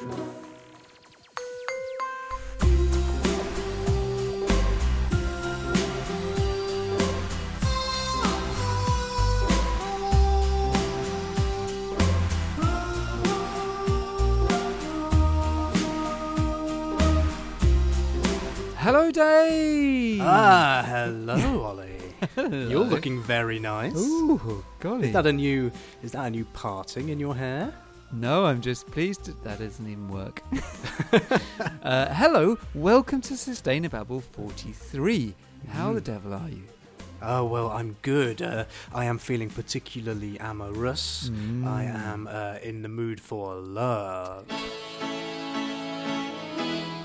Hello, 0.00 0.08
Dave. 19.10 20.22
Ah, 20.22 20.82
hello, 20.86 21.62
Ollie. 21.62 21.90
You're 22.70 22.84
looking 22.84 23.22
very 23.22 23.58
nice. 23.58 23.94
Ooh, 23.94 24.64
golly. 24.78 25.08
Is 25.08 25.12
that 25.12 25.26
a 25.26 25.32
new? 25.34 25.70
Is 26.02 26.12
that 26.12 26.24
a 26.24 26.30
new 26.30 26.46
parting 26.46 27.10
in 27.10 27.20
your 27.20 27.36
hair? 27.36 27.74
No, 28.12 28.44
I'm 28.44 28.60
just 28.60 28.88
pleased 28.88 29.26
that, 29.26 29.44
that 29.44 29.60
doesn't 29.60 29.88
even 29.88 30.08
work. 30.08 30.42
uh, 31.82 32.12
hello, 32.12 32.58
welcome 32.74 33.20
to 33.20 33.34
Sustainababble 33.34 34.22
43. 34.22 35.32
How 35.68 35.92
the 35.92 36.00
devil 36.00 36.34
are 36.34 36.48
you? 36.48 36.64
Oh 37.22 37.44
well, 37.44 37.70
I'm 37.70 37.96
good. 38.02 38.42
Uh, 38.42 38.64
I 38.92 39.04
am 39.04 39.18
feeling 39.18 39.48
particularly 39.48 40.40
amorous. 40.40 41.30
I 41.64 41.84
am 41.84 42.26
uh, 42.26 42.56
in 42.62 42.82
the 42.82 42.88
mood 42.88 43.20
for 43.20 43.54
love. 43.54 44.44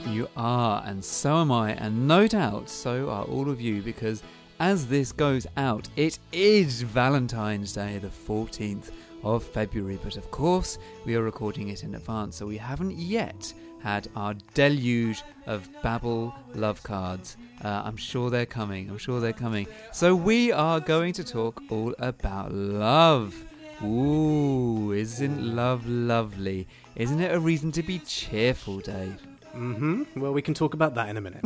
You 0.07 0.27
are, 0.35 0.81
and 0.87 1.05
so 1.05 1.35
am 1.35 1.51
I, 1.51 1.73
and 1.73 2.07
no 2.07 2.25
doubt 2.25 2.67
so 2.67 3.09
are 3.09 3.25
all 3.25 3.51
of 3.51 3.61
you, 3.61 3.83
because 3.83 4.23
as 4.59 4.87
this 4.87 5.11
goes 5.11 5.45
out, 5.55 5.87
it 5.95 6.17
is 6.31 6.81
Valentine's 6.81 7.73
Day, 7.73 7.99
the 7.99 8.07
14th 8.07 8.89
of 9.25 9.43
February. 9.43 9.99
But 10.01 10.15
of 10.15 10.31
course, 10.31 10.77
we 11.03 11.15
are 11.15 11.23
recording 11.23 11.67
it 11.69 11.83
in 11.83 11.95
advance, 11.95 12.37
so 12.37 12.45
we 12.45 12.57
haven't 12.57 12.97
yet 12.97 13.53
had 13.81 14.07
our 14.15 14.35
deluge 14.53 15.21
of 15.45 15.69
Babel 15.83 16.33
love 16.53 16.81
cards. 16.83 17.35
Uh, 17.63 17.81
I'm 17.83 17.97
sure 17.97 18.29
they're 18.29 18.45
coming, 18.45 18.89
I'm 18.89 18.97
sure 18.97 19.19
they're 19.19 19.33
coming. 19.33 19.67
So 19.91 20.15
we 20.15 20.51
are 20.51 20.79
going 20.79 21.13
to 21.13 21.23
talk 21.23 21.61
all 21.69 21.93
about 21.99 22.53
love. 22.53 23.35
Ooh, 23.83 24.93
isn't 24.93 25.55
love 25.55 25.85
lovely? 25.87 26.67
Isn't 26.95 27.19
it 27.19 27.35
a 27.35 27.39
reason 27.39 27.71
to 27.73 27.83
be 27.83 27.99
cheerful, 27.99 28.79
Dave? 28.79 29.21
Mm-hmm. 29.55 30.19
Well, 30.19 30.31
we 30.31 30.41
can 30.41 30.53
talk 30.53 30.73
about 30.73 30.95
that 30.95 31.09
in 31.09 31.17
a 31.17 31.21
minute. 31.21 31.45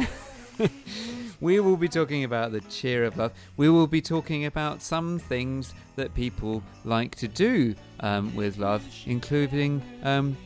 We 1.41 1.59
will 1.59 1.77
be 1.77 1.87
talking 1.87 2.25
about 2.25 2.51
the 2.51 2.61
cheer 2.61 3.05
of 3.05 3.17
love. 3.17 3.31
We 3.55 3.69
will 3.69 3.87
be 3.87 4.01
talking 4.01 4.45
about 4.45 4.81
some 4.81 5.19
things 5.19 5.73
that 5.95 6.13
people 6.13 6.61
like 6.83 7.15
to 7.15 7.27
do 7.27 7.75
um, 8.01 8.35
with 8.35 8.57
love, 8.57 8.85
including, 9.05 9.81
um, 10.03 10.37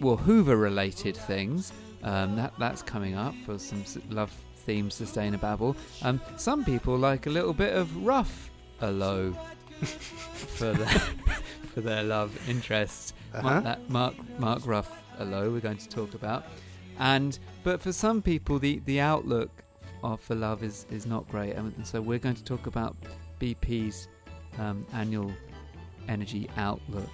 well, 0.00 0.16
Hoover 0.16 0.56
related 0.56 1.16
things. 1.16 1.72
Um, 2.04 2.36
that 2.36 2.52
That's 2.58 2.82
coming 2.82 3.14
up 3.14 3.34
for 3.44 3.58
some 3.58 3.84
love 4.10 4.32
themed 4.66 4.88
sustainababble. 4.88 5.76
Um, 6.02 6.20
some 6.36 6.64
people 6.64 6.96
like 6.96 7.26
a 7.26 7.30
little 7.30 7.52
bit 7.52 7.74
of 7.74 8.04
rough 8.04 8.50
hello 8.78 9.32
for, 9.80 10.72
their, 10.72 10.86
for 11.74 11.80
their 11.80 12.04
love 12.04 12.36
interests. 12.48 13.12
Uh-huh. 13.34 13.42
Mark, 13.42 13.64
that 13.64 13.90
Mark, 13.90 14.38
Mark 14.38 14.66
Ruff 14.66 15.02
hello 15.16 15.50
we're 15.50 15.60
going 15.60 15.78
to 15.78 15.88
talk 15.88 16.14
about. 16.14 16.44
And 16.98 17.38
but 17.64 17.80
for 17.80 17.92
some 17.92 18.22
people, 18.22 18.58
the, 18.58 18.80
the 18.84 19.00
outlook 19.00 19.50
of 20.02 20.20
for 20.20 20.34
love 20.34 20.62
is, 20.62 20.86
is 20.90 21.06
not 21.06 21.28
great, 21.28 21.52
and 21.54 21.86
so 21.86 22.00
we're 22.00 22.18
going 22.18 22.34
to 22.34 22.44
talk 22.44 22.66
about 22.66 22.96
BP's 23.40 24.08
um, 24.58 24.86
annual 24.92 25.32
energy 26.08 26.48
outlook. 26.56 27.08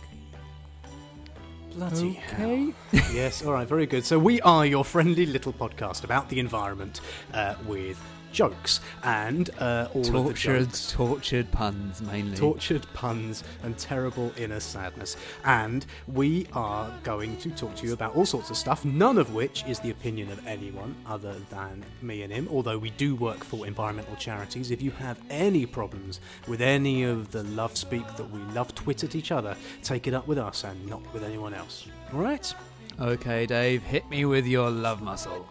Bloody 1.74 2.10
Okay. 2.10 2.72
hell. 2.92 3.02
yes, 3.12 3.44
all 3.44 3.52
right, 3.52 3.68
very 3.68 3.86
good. 3.86 4.04
So 4.04 4.18
we 4.18 4.40
are 4.40 4.66
your 4.66 4.84
friendly 4.84 5.26
little 5.26 5.52
podcast 5.52 6.02
about 6.04 6.28
the 6.28 6.40
environment 6.40 7.00
uh, 7.34 7.54
with 7.66 8.00
jokes 8.38 8.80
and 9.02 9.50
uh, 9.58 9.88
all 9.94 10.00
of 10.00 10.06
the 10.06 10.12
Tortured, 10.12 10.66
jokes. 10.66 10.92
tortured 10.92 11.50
puns 11.50 12.00
mainly. 12.02 12.36
tortured 12.36 12.86
puns 12.94 13.42
and 13.64 13.76
terrible 13.76 14.32
inner 14.36 14.60
sadness. 14.60 15.16
And 15.44 15.84
we 16.06 16.46
are 16.52 16.88
going 17.02 17.36
to 17.38 17.50
talk 17.50 17.74
to 17.74 17.86
you 17.88 17.94
about 17.94 18.14
all 18.14 18.24
sorts 18.24 18.50
of 18.50 18.56
stuff, 18.56 18.84
none 18.84 19.18
of 19.18 19.34
which 19.34 19.64
is 19.66 19.80
the 19.80 19.90
opinion 19.90 20.30
of 20.30 20.46
anyone 20.46 20.94
other 21.04 21.34
than 21.50 21.84
me 22.00 22.22
and 22.22 22.32
him, 22.32 22.46
although 22.48 22.78
we 22.78 22.90
do 22.90 23.16
work 23.16 23.42
for 23.42 23.66
environmental 23.66 24.14
charities. 24.14 24.70
If 24.70 24.82
you 24.82 24.92
have 24.92 25.18
any 25.30 25.66
problems 25.66 26.20
with 26.46 26.60
any 26.60 27.02
of 27.02 27.32
the 27.32 27.42
love 27.42 27.76
speak 27.76 28.06
that 28.16 28.30
we 28.30 28.38
love 28.54 28.72
twit 28.76 29.02
at 29.02 29.16
each 29.16 29.32
other, 29.32 29.56
take 29.82 30.06
it 30.06 30.14
up 30.14 30.28
with 30.28 30.38
us 30.38 30.62
and 30.62 30.86
not 30.86 31.02
with 31.12 31.24
anyone 31.24 31.54
else. 31.54 31.88
All 32.14 32.20
right? 32.20 32.54
okay, 33.00 33.46
Dave, 33.46 33.82
hit 33.82 34.08
me 34.08 34.24
with 34.24 34.46
your 34.46 34.70
love 34.70 35.02
muscle. 35.02 35.48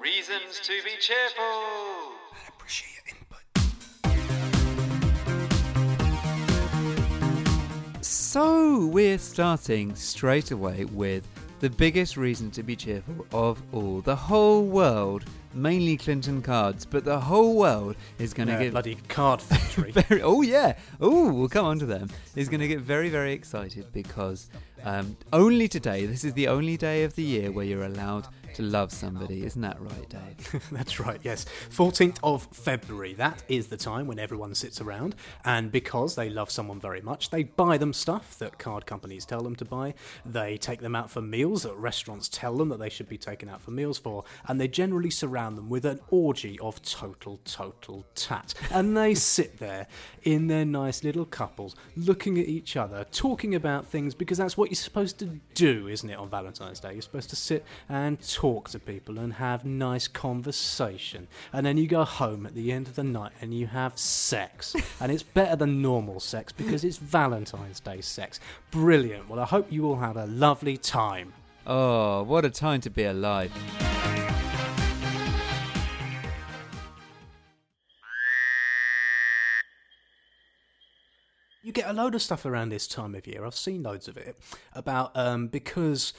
Reasons 0.00 0.58
to 0.64 0.72
be 0.84 0.90
cheerful. 0.98 1.44
I 1.44 2.48
appreciate 2.48 2.90
your 3.06 3.16
input. 3.16 3.44
So 8.04 8.86
we're 8.86 9.18
starting 9.18 9.94
straight 9.94 10.50
away 10.50 10.86
with 10.86 11.24
the 11.60 11.70
biggest 11.70 12.16
reason 12.16 12.50
to 12.52 12.62
be 12.62 12.74
cheerful 12.74 13.26
of 13.32 13.62
all. 13.72 14.00
The 14.00 14.16
whole 14.16 14.64
world, 14.64 15.24
mainly 15.54 15.96
Clinton 15.96 16.42
cards, 16.42 16.84
but 16.84 17.04
the 17.04 17.20
whole 17.20 17.56
world 17.56 17.96
is 18.18 18.32
going 18.34 18.48
to 18.48 18.54
Uh, 18.54 18.58
get 18.58 18.70
bloody 18.72 18.96
card 19.08 19.40
factory. 19.42 19.90
very. 20.02 20.22
Oh 20.22 20.42
yeah. 20.42 20.76
Oh, 21.00 21.32
we'll 21.32 21.48
come 21.48 21.66
on 21.66 21.78
to 21.78 21.86
them. 21.86 22.08
Is 22.34 22.48
going 22.48 22.60
to 22.60 22.68
get 22.68 22.80
very 22.80 23.08
very 23.10 23.32
excited 23.32 23.86
because 23.92 24.48
um, 24.84 25.16
only 25.32 25.68
today. 25.68 26.06
This 26.06 26.24
is 26.24 26.32
the 26.32 26.48
only 26.48 26.76
day 26.76 27.04
of 27.04 27.14
the 27.14 27.22
year 27.22 27.52
where 27.52 27.64
you're 27.64 27.84
allowed 27.84 28.26
to 28.54 28.62
love 28.62 28.92
somebody. 28.92 29.44
Isn't 29.44 29.62
that 29.62 29.80
right, 29.80 30.08
Dave? 30.08 30.68
That's 30.72 31.00
right, 31.00 31.20
yes. 31.22 31.46
14th 31.70 32.18
of 32.22 32.46
February. 32.52 33.14
That 33.14 33.42
is 33.48 33.68
the 33.68 33.76
time 33.76 34.06
when 34.06 34.18
everyone 34.18 34.54
sits 34.54 34.80
around, 34.80 35.14
and 35.44 35.70
because 35.70 36.14
they 36.14 36.28
love 36.28 36.50
someone 36.50 36.80
very 36.80 37.00
much, 37.00 37.30
they 37.30 37.44
buy 37.44 37.78
them 37.78 37.92
stuff 37.92 38.38
that 38.38 38.58
card 38.58 38.86
companies 38.86 39.24
tell 39.24 39.40
them 39.40 39.56
to 39.56 39.64
buy. 39.64 39.94
They 40.24 40.56
take 40.56 40.80
them 40.80 40.96
out 40.96 41.10
for 41.10 41.20
meals 41.20 41.62
that 41.62 41.74
restaurants 41.76 42.28
tell 42.28 42.56
them 42.56 42.68
that 42.70 42.78
they 42.78 42.88
should 42.88 43.08
be 43.08 43.18
taken 43.18 43.48
out 43.48 43.60
for 43.60 43.70
meals 43.70 43.98
for, 43.98 44.24
and 44.46 44.60
they 44.60 44.68
generally 44.68 45.10
surround 45.10 45.56
them 45.56 45.68
with 45.68 45.84
an 45.84 46.00
orgy 46.10 46.58
of 46.60 46.82
total, 46.82 47.40
total 47.44 48.04
tat. 48.14 48.54
And 48.70 48.96
they 48.96 49.14
sit 49.36 49.58
there 49.58 49.86
in 50.22 50.48
their 50.48 50.64
nice 50.64 51.04
little 51.04 51.24
couples, 51.24 51.76
looking 51.96 52.38
at 52.38 52.46
each 52.46 52.76
other, 52.76 53.04
talking 53.12 53.54
about 53.54 53.86
things, 53.86 54.14
because 54.14 54.38
that's 54.38 54.56
what 54.56 54.70
you're 54.70 54.76
supposed 54.76 55.18
to 55.20 55.40
do, 55.54 55.88
isn't 55.88 56.08
it, 56.08 56.18
on 56.18 56.28
Valentine's 56.28 56.80
Day? 56.80 56.92
You're 56.92 57.02
supposed 57.02 57.30
to 57.30 57.36
sit 57.36 57.64
and 57.88 58.20
talk 58.28 58.39
to 58.40 58.78
people 58.78 59.18
and 59.18 59.34
have 59.34 59.66
nice 59.66 60.08
conversation. 60.08 61.28
And 61.52 61.66
then 61.66 61.76
you 61.76 61.86
go 61.86 62.04
home 62.04 62.46
at 62.46 62.54
the 62.54 62.72
end 62.72 62.88
of 62.88 62.96
the 62.96 63.04
night 63.04 63.32
and 63.42 63.52
you 63.52 63.66
have 63.66 63.98
sex. 63.98 64.74
and 65.00 65.12
it's 65.12 65.22
better 65.22 65.56
than 65.56 65.82
normal 65.82 66.20
sex 66.20 66.50
because 66.50 66.82
it's 66.82 66.96
Valentine's 66.96 67.80
Day 67.80 68.00
sex. 68.00 68.40
Brilliant. 68.70 69.28
Well, 69.28 69.40
I 69.40 69.44
hope 69.44 69.70
you 69.70 69.84
all 69.86 69.96
have 69.96 70.16
a 70.16 70.24
lovely 70.24 70.78
time. 70.78 71.34
Oh, 71.66 72.22
what 72.22 72.46
a 72.46 72.50
time 72.50 72.80
to 72.80 72.88
be 72.88 73.04
alive. 73.04 73.52
You 81.62 81.72
get 81.72 81.90
a 81.90 81.92
load 81.92 82.14
of 82.14 82.22
stuff 82.22 82.46
around 82.46 82.70
this 82.70 82.88
time 82.88 83.14
of 83.14 83.26
year. 83.26 83.44
I've 83.44 83.54
seen 83.54 83.82
loads 83.82 84.08
of 84.08 84.16
it 84.16 84.38
about 84.72 85.14
um, 85.14 85.48
because 85.48 86.14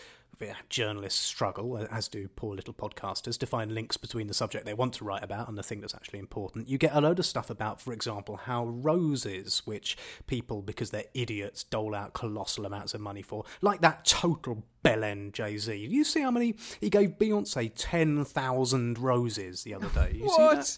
journalists 0.69 1.19
struggle, 1.19 1.87
as 1.91 2.07
do 2.07 2.27
poor 2.35 2.55
little 2.55 2.73
podcasters, 2.73 3.37
to 3.39 3.45
find 3.45 3.71
links 3.73 3.97
between 3.97 4.27
the 4.27 4.33
subject 4.33 4.65
they 4.65 4.73
want 4.73 4.93
to 4.95 5.03
write 5.03 5.23
about 5.23 5.47
and 5.47 5.57
the 5.57 5.63
thing 5.63 5.81
that's 5.81 5.95
actually 5.95 6.19
important. 6.19 6.67
You 6.67 6.77
get 6.77 6.93
a 6.93 7.01
load 7.01 7.19
of 7.19 7.25
stuff 7.25 7.49
about, 7.49 7.81
for 7.81 7.93
example, 7.93 8.37
how 8.37 8.65
roses, 8.65 9.61
which 9.65 9.97
people, 10.27 10.61
because 10.61 10.91
they're 10.91 11.03
idiots, 11.13 11.63
dole 11.63 11.95
out 11.95 12.13
colossal 12.13 12.65
amounts 12.65 12.93
of 12.93 13.01
money 13.01 13.21
for, 13.21 13.45
like 13.61 13.81
that 13.81 14.05
total 14.05 14.63
bellend 14.83 15.33
Jay 15.33 15.57
Z. 15.57 15.75
You 15.75 16.03
see 16.03 16.21
how 16.21 16.31
many 16.31 16.55
he 16.79 16.89
gave 16.89 17.11
Beyonce 17.19 17.71
ten 17.75 18.25
thousand 18.25 18.97
roses 18.97 19.63
the 19.63 19.73
other 19.73 19.89
day? 19.89 20.13
You 20.15 20.29
see 20.29 20.37
that? 20.37 20.77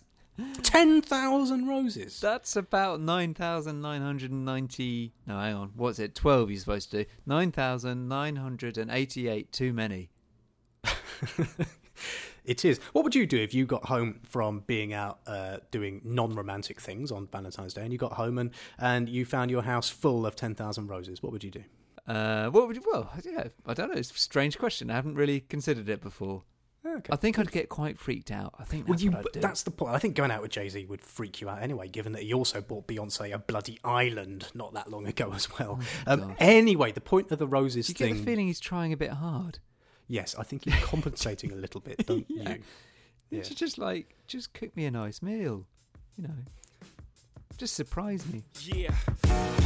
Ten 0.64 1.02
thousand 1.02 1.68
roses. 1.68 2.20
That's 2.20 2.56
about 2.56 3.00
9,990. 3.02 5.14
No, 5.28 5.40
hang 5.40 5.56
on. 5.56 5.72
What's 5.76 6.00
it? 6.00 6.16
12 6.16 6.50
you're 6.50 6.60
supposed 6.60 6.90
to 6.92 7.04
do. 7.04 7.10
9,988 7.26 9.52
too 9.52 9.74
many. 9.74 10.10
It 12.46 12.66
is. 12.66 12.80
What 12.92 13.06
would 13.06 13.16
you 13.16 13.26
do 13.26 13.38
if 13.38 13.54
you 13.54 13.66
got 13.66 13.86
home 13.86 14.20
from 14.24 14.64
being 14.68 14.94
out 14.94 15.20
uh, 15.26 15.58
doing 15.72 16.02
non-romantic 16.04 16.82
things 16.82 17.12
on 17.12 17.28
Valentine's 17.32 17.74
Day, 17.74 17.84
and 17.84 17.94
you 17.94 17.98
got 17.98 18.14
home 18.14 18.38
and 18.38 18.52
and 18.78 19.08
you 19.08 19.26
found 19.26 19.50
your 19.50 19.64
house 19.64 19.90
full 19.90 20.26
of 20.26 20.36
ten 20.36 20.54
thousand 20.54 20.88
roses? 20.88 21.24
What 21.24 21.32
would 21.32 21.44
you 21.44 21.52
do? 21.52 21.64
Uh, 22.06 22.50
what 22.50 22.68
would 22.68 22.76
you, 22.76 22.84
well, 22.92 23.10
yeah, 23.24 23.48
I 23.66 23.74
don't 23.74 23.90
know. 23.90 23.98
It's 23.98 24.12
a 24.12 24.16
strange 24.16 24.60
question. 24.60 24.90
I 24.90 24.96
haven't 24.96 25.16
really 25.16 25.40
considered 25.40 25.88
it 25.88 26.02
before. 26.02 26.44
Okay. 26.98 27.10
I 27.12 27.16
think 27.16 27.40
I'd 27.40 27.52
get 27.52 27.70
quite 27.70 27.98
freaked 27.98 28.30
out. 28.32 28.54
I 28.60 28.64
think 28.64 28.88
Well, 28.88 28.94
that's 28.94 29.04
you, 29.04 29.12
what 29.12 29.20
I'd 29.28 29.32
do. 29.34 29.40
that's 29.40 29.64
the 29.64 29.72
point. 29.72 29.94
I 29.96 30.00
think 30.00 30.16
going 30.16 30.32
out 30.32 30.42
with 30.42 30.52
Jay 30.52 30.70
Z 30.70 30.86
would 30.86 31.02
freak 31.02 31.42
you 31.42 31.50
out 31.50 31.62
anyway, 31.64 31.88
given 31.88 32.12
that 32.14 32.22
he 32.24 32.34
also 32.34 32.62
bought 32.62 32.88
Beyonce 32.88 33.34
a 33.34 33.38
bloody 33.40 33.80
island 33.84 34.48
not 34.54 34.74
that 34.74 34.90
long 34.92 35.08
ago 35.08 35.32
as 35.34 35.48
well. 35.58 35.80
um, 36.08 36.22
Oh 36.22 36.28
God. 36.28 36.36
anyway, 36.40 36.92
the 36.92 37.02
point 37.02 37.32
of 37.32 37.40
the 37.40 37.48
roses 37.48 37.88
Do 37.88 37.92
you 37.92 37.96
get 37.96 38.06
thing. 38.06 38.18
the 38.18 38.24
feeling 38.24 38.48
he's 38.48 38.60
trying 38.60 38.94
a 38.94 38.98
bit 38.98 39.12
hard? 39.12 39.60
Yes, 40.08 40.36
I 40.38 40.44
think 40.44 40.66
you're 40.66 40.76
compensating 40.78 41.52
a 41.52 41.56
little 41.56 41.82
bit, 41.82 42.06
don't 42.06 42.26
Yeah. 42.30 42.50
you? 42.54 42.64
You 43.30 43.38
Yeah. 43.38 43.44
just 43.44 43.78
like 43.78 44.16
just 44.28 44.54
cook 44.54 44.76
me 44.76 44.86
a 44.86 44.92
nice 44.92 45.22
meal, 45.22 45.66
you 46.18 46.24
know. 46.28 46.34
Just 47.58 47.76
surprise 47.76 48.26
me. 48.32 48.44
Yeah, 48.62 48.92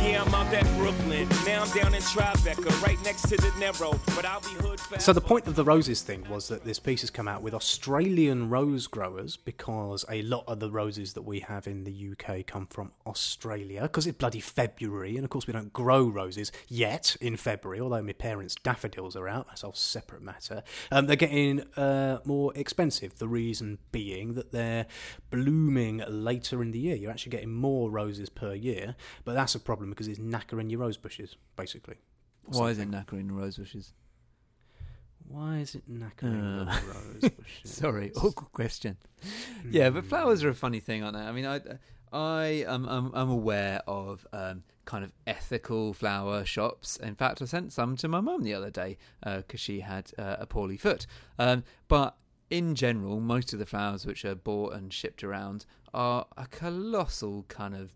yeah, 0.01 0.23
I'm 0.23 0.33
out 0.35 0.53
at 0.53 0.65
Brooklyn. 0.77 1.27
Now 1.45 1.63
I'm 1.63 1.71
down 1.71 1.93
in 1.93 2.01
Tribeca, 2.01 2.81
right 2.83 3.01
next 3.03 3.23
to 3.29 3.37
the 3.37 3.51
Narrow. 3.59 3.99
But 4.15 4.25
I'll 4.25 4.41
be 4.41 4.47
hood 4.61 4.79
fast. 4.79 5.05
So 5.05 5.13
the 5.13 5.21
point 5.21 5.47
of 5.47 5.55
the 5.55 5.63
roses 5.63 6.01
thing 6.01 6.27
was 6.29 6.49
that 6.49 6.63
this 6.63 6.79
piece 6.79 7.01
has 7.01 7.09
come 7.09 7.27
out 7.27 7.41
with 7.41 7.53
Australian 7.53 8.49
rose 8.49 8.87
growers 8.87 9.37
because 9.37 10.05
a 10.09 10.21
lot 10.23 10.43
of 10.47 10.59
the 10.59 10.69
roses 10.69 11.13
that 11.13 11.21
we 11.21 11.39
have 11.41 11.65
in 11.65 11.85
the 11.85 12.11
UK 12.11 12.45
come 12.45 12.67
from 12.67 12.91
Australia 13.05 13.83
because 13.83 14.05
it's 14.05 14.17
bloody 14.17 14.39
February 14.39 15.15
and 15.15 15.23
of 15.23 15.29
course 15.29 15.47
we 15.47 15.53
don't 15.53 15.71
grow 15.73 16.05
roses 16.05 16.51
yet 16.67 17.15
in 17.21 17.37
February 17.37 17.79
although 17.79 18.01
my 18.01 18.13
parents' 18.13 18.55
daffodils 18.55 19.15
are 19.15 19.27
out 19.27 19.47
that's 19.47 19.63
a 19.63 19.65
whole 19.65 19.73
separate 19.73 20.21
matter 20.21 20.61
um, 20.91 21.05
they're 21.07 21.15
getting 21.15 21.61
uh, 21.75 22.19
more 22.25 22.51
expensive 22.55 23.17
the 23.17 23.27
reason 23.27 23.77
being 23.91 24.33
that 24.33 24.51
they're 24.51 24.85
blooming 25.29 26.03
later 26.07 26.61
in 26.61 26.71
the 26.71 26.79
year 26.79 26.95
you're 26.95 27.11
actually 27.11 27.31
getting 27.31 27.53
more 27.53 27.76
roses 27.89 28.29
per 28.29 28.53
year 28.53 28.95
but 29.25 29.33
that's 29.33 29.55
a 29.55 29.59
problem 29.59 29.89
because 29.91 30.07
it's 30.07 30.19
knackering 30.19 30.69
your 30.71 30.79
rose 30.81 30.97
bushes 30.97 31.35
basically 31.55 31.95
Why 32.45 32.69
is 32.71 32.79
it 32.79 32.89
knackering 32.91 33.27
the 33.27 33.33
rose 33.33 33.57
bushes? 33.57 33.93
Why 35.27 35.57
is 35.57 35.75
it 35.75 35.83
knackering 35.91 36.61
Uh. 36.61 36.65
the 36.65 36.81
rose 36.87 37.31
bushes? 37.37 37.71
Sorry, 37.71 38.11
awkward 38.13 38.51
question. 38.53 38.97
Yeah, 39.69 39.89
but 39.89 40.05
flowers 40.05 40.43
are 40.43 40.49
a 40.49 40.55
funny 40.55 40.79
thing, 40.79 41.03
aren't 41.03 41.17
they? 41.17 41.23
I 41.23 41.31
mean, 41.33 41.45
I, 41.45 41.59
I 42.13 42.45
am 42.67 42.85
I'm, 42.87 43.11
I'm 43.13 43.29
aware 43.29 43.81
of 43.87 44.25
um, 44.31 44.63
kind 44.85 45.03
of 45.03 45.11
ethical 45.25 45.93
flower 45.93 46.45
shops. 46.45 46.95
In 46.97 47.15
fact, 47.15 47.41
I 47.41 47.45
sent 47.45 47.73
some 47.73 47.97
to 47.97 48.07
my 48.07 48.21
mum 48.21 48.43
the 48.43 48.53
other 48.53 48.69
day 48.69 48.97
because 49.21 49.59
she 49.59 49.81
had 49.81 50.11
uh, 50.17 50.37
a 50.39 50.45
poorly 50.45 50.77
foot. 50.77 51.05
Um, 51.37 51.65
but 51.89 52.15
in 52.49 52.75
general, 52.75 53.19
most 53.19 53.53
of 53.53 53.59
the 53.59 53.65
flowers 53.65 54.05
which 54.05 54.23
are 54.25 54.35
bought 54.35 54.73
and 54.73 54.93
shipped 54.93 55.23
around 55.23 55.65
are 55.93 56.25
a 56.37 56.47
colossal 56.47 57.45
kind 57.47 57.75
of 57.75 57.91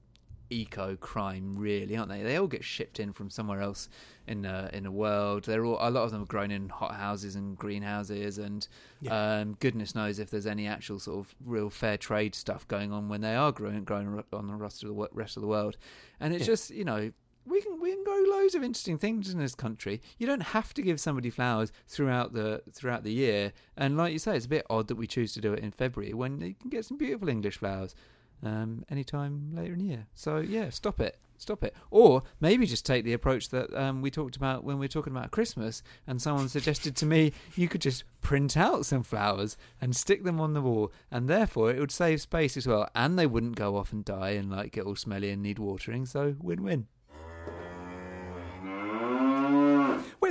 eco 0.50 0.98
crime, 0.98 1.54
really, 1.56 1.96
aren't 1.96 2.10
they? 2.10 2.22
They 2.24 2.36
all 2.36 2.48
get 2.48 2.64
shipped 2.66 3.00
in 3.00 3.14
from 3.14 3.30
somewhere 3.30 3.62
else 3.62 3.88
in 4.28 4.42
the 4.42 4.70
in 4.76 4.84
the 4.84 4.92
world. 4.92 5.46
They're 5.46 5.64
all 5.64 5.78
a 5.80 5.90
lot 5.90 6.04
of 6.04 6.12
them 6.12 6.24
are 6.24 6.26
grown 6.26 6.52
in 6.52 6.68
hot 6.68 6.96
houses 6.96 7.36
and 7.36 7.58
greenhouses, 7.58 8.38
and 8.38 8.68
um, 9.10 9.56
goodness 9.62 9.96
knows 9.96 10.20
if 10.20 10.30
there's 10.30 10.46
any 10.46 10.68
actual 10.68 11.00
sort 11.00 11.20
of 11.26 11.34
real 11.46 11.70
fair 11.70 11.96
trade 11.98 12.36
stuff 12.36 12.68
going 12.68 12.92
on 12.92 13.08
when 13.08 13.22
they 13.22 13.36
are 13.36 13.52
grown 13.54 13.84
grown 13.86 14.22
on 14.34 14.48
the 14.48 14.56
rest 14.56 14.84
of 14.84 14.90
the 14.94 15.08
rest 15.14 15.38
of 15.38 15.42
the 15.42 15.48
world. 15.48 15.78
And 16.20 16.34
it's 16.34 16.42
Yeah. 16.42 16.48
just 16.48 16.70
you 16.72 16.84
know. 16.84 17.12
We 17.46 17.62
can 17.62 17.80
we 17.82 17.92
can 17.94 18.04
grow 18.04 18.24
loads 18.38 18.54
of 18.54 18.64
interesting 18.64 18.98
things 18.98 19.34
in 19.34 19.40
this 19.40 19.56
country. 19.56 20.02
You 20.20 20.28
don't 20.28 20.44
have 20.44 20.74
to 20.76 20.82
give 20.82 21.00
somebody 21.00 21.30
flowers 21.30 21.72
throughout 21.88 22.34
the 22.34 22.62
throughout 22.72 23.04
the 23.04 23.12
year. 23.12 23.52
And 23.76 23.98
like 23.98 24.14
you 24.14 24.20
say, 24.20 24.36
it's 24.36 24.46
a 24.46 24.50
bit 24.50 24.66
odd 24.70 24.88
that 24.90 24.96
we 24.96 25.08
choose 25.08 25.34
to 25.34 25.42
do 25.42 25.54
it 25.54 25.64
in 25.64 25.72
February 25.72 26.14
when 26.14 26.40
you 26.40 26.54
can 26.54 26.70
get 26.70 26.86
some 26.86 26.98
beautiful 26.98 27.30
English 27.30 27.58
flowers 27.58 27.96
um, 28.44 28.86
anytime 28.90 29.52
later 29.54 29.74
in 29.74 29.80
the 29.80 29.86
year. 29.86 30.08
So 30.14 30.38
yeah, 30.38 30.70
stop 30.70 31.00
it, 31.00 31.18
stop 31.38 31.64
it. 31.64 31.76
Or 31.90 32.24
maybe 32.40 32.68
just 32.68 32.86
take 32.86 33.06
the 33.06 33.14
approach 33.14 33.50
that 33.50 33.74
um, 33.74 34.02
we 34.02 34.12
talked 34.12 34.36
about 34.36 34.64
when 34.64 34.78
we 34.78 34.86
were 34.86 34.90
talking 34.90 35.16
about 35.16 35.32
Christmas, 35.32 35.82
and 36.06 36.22
someone 36.22 36.48
suggested 36.48 36.96
to 36.98 37.06
me 37.06 37.34
you 37.56 37.68
could 37.68 37.82
just 37.82 38.04
print 38.22 38.56
out 38.56 38.86
some 38.86 39.04
flowers 39.04 39.58
and 39.82 39.96
stick 39.96 40.24
them 40.24 40.40
on 40.40 40.54
the 40.54 40.62
wall, 40.62 40.92
and 41.10 41.28
therefore 41.28 41.72
it 41.72 41.80
would 41.80 41.92
save 41.92 42.22
space 42.22 42.56
as 42.56 42.68
well, 42.68 42.88
and 42.94 43.18
they 43.18 43.28
wouldn't 43.28 43.56
go 43.56 43.78
off 43.78 43.92
and 43.92 44.06
die 44.06 44.32
and 44.32 44.52
like 44.52 44.72
get 44.72 44.86
all 44.86 44.96
smelly 44.96 45.32
and 45.32 45.42
need 45.42 45.58
watering. 45.58 46.06
So 46.06 46.36
win-win. 46.40 46.88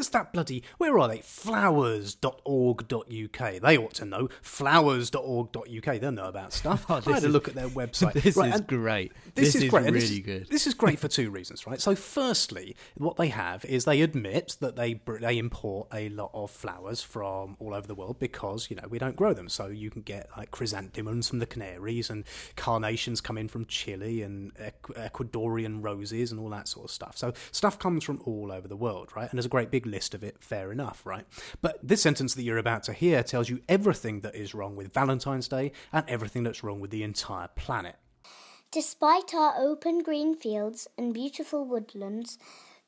Where's 0.01 0.09
that 0.09 0.33
bloody? 0.33 0.63
Where 0.79 0.99
are 0.99 1.09
they? 1.09 1.19
Flowers.org.uk. 1.19 3.61
They 3.61 3.77
ought 3.77 3.95
to 3.95 4.07
know. 4.07 4.29
Flowers.org.uk. 4.41 6.01
They'll 6.01 6.13
know 6.13 6.29
about 6.29 6.55
stuff. 6.55 6.87
Oh, 6.91 7.01
I 7.07 7.13
had 7.13 7.25
a 7.25 7.29
look 7.29 7.47
at 7.49 7.55
their 7.55 7.69
website. 7.69 8.15
this 8.15 8.37
Right, 8.37 8.55
is 8.55 8.63
great. 8.63 9.13
This, 9.35 9.55
is, 9.55 9.71
great. 9.71 9.85
really 9.85 10.01
this 10.01 10.11
is, 10.11 10.19
good. 10.21 10.49
This 10.49 10.67
is 10.67 10.73
great 10.75 10.99
for 10.99 11.07
two 11.09 11.31
reasons, 11.31 11.67
right? 11.67 11.79
So, 11.81 11.95
firstly, 11.95 12.75
what 12.97 13.17
they 13.17 13.29
have 13.29 13.65
is 13.67 13.85
they 13.85 14.01
admit 14.01 14.57
that 14.61 14.77
they 14.77 14.99
they 15.21 15.37
import 15.39 15.89
a 15.93 16.09
lot 16.09 16.31
of 16.33 16.51
flowers 16.51 17.03
from 17.03 17.57
all 17.61 17.75
over 17.75 17.87
the 17.87 17.95
world 17.95 18.19
because 18.19 18.71
you 18.71 18.77
know 18.77 18.89
we 18.89 18.99
don't 18.99 19.17
grow 19.17 19.35
them. 19.35 19.49
So 19.51 19.67
you 19.67 19.91
can 19.91 20.01
get 20.03 20.29
like 20.37 20.51
chrysanthemums 20.51 21.29
from 21.29 21.39
the 21.41 21.47
Canaries 21.47 22.09
and 22.11 22.25
carnations 22.57 23.21
come 23.21 23.37
in 23.37 23.49
from 23.49 23.67
Chile 23.67 24.23
and 24.23 24.55
Ecuadorian 24.55 25.85
roses 25.85 26.33
and 26.33 26.41
all 26.41 26.49
that 26.51 26.67
sort 26.69 26.87
of 26.87 26.91
stuff. 26.91 27.17
So 27.19 27.33
stuff 27.53 27.79
comes 27.79 28.03
from 28.05 28.21
all 28.25 28.51
over 28.51 28.67
the 28.67 28.77
world, 28.77 29.11
right? 29.15 29.29
And 29.31 29.37
there's 29.39 29.47
a 29.47 29.51
great 29.51 29.71
big 29.71 29.87
list 29.91 30.15
of 30.15 30.23
it. 30.23 30.43
Fair 30.43 30.73
enough, 30.73 31.05
right? 31.05 31.27
But 31.61 31.79
this 31.83 32.03
sentence 32.03 32.35
that 32.35 32.43
you're 32.43 32.59
about 32.59 32.83
to 32.85 32.93
hear 32.93 33.23
tells 33.23 33.49
you 33.49 33.61
everything 33.69 34.21
that 34.21 34.35
is 34.35 34.55
wrong 34.55 34.77
with 34.77 34.95
Valentine's 34.95 35.49
Day 35.49 35.73
and 35.93 36.09
everything 36.09 36.43
that's 36.43 36.63
wrong 36.65 36.81
with 36.81 36.91
the 36.91 37.03
entire 37.03 37.49
planet. 37.49 37.97
Despite 38.71 39.35
our 39.35 39.55
open 39.59 40.03
green 40.03 40.37
fields 40.37 40.87
and 40.97 41.13
beautiful 41.13 41.65
woodlands, 41.65 42.39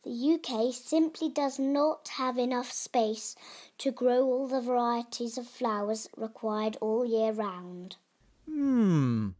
the 0.05 0.35
UK 0.35 0.75
simply 0.75 1.29
does 1.29 1.59
not 1.59 2.09
have 2.17 2.39
enough 2.39 2.71
space 2.71 3.37
to 3.79 3.91
grow 3.91 4.25
all 4.25 4.49
the 4.49 4.61
varieties 4.61 5.39
of 5.39 5.47
flowers 5.47 6.09
required 6.17 6.77
all 6.81 7.05
year 7.07 7.33
round. 7.33 7.97
Hmm. 8.49 9.31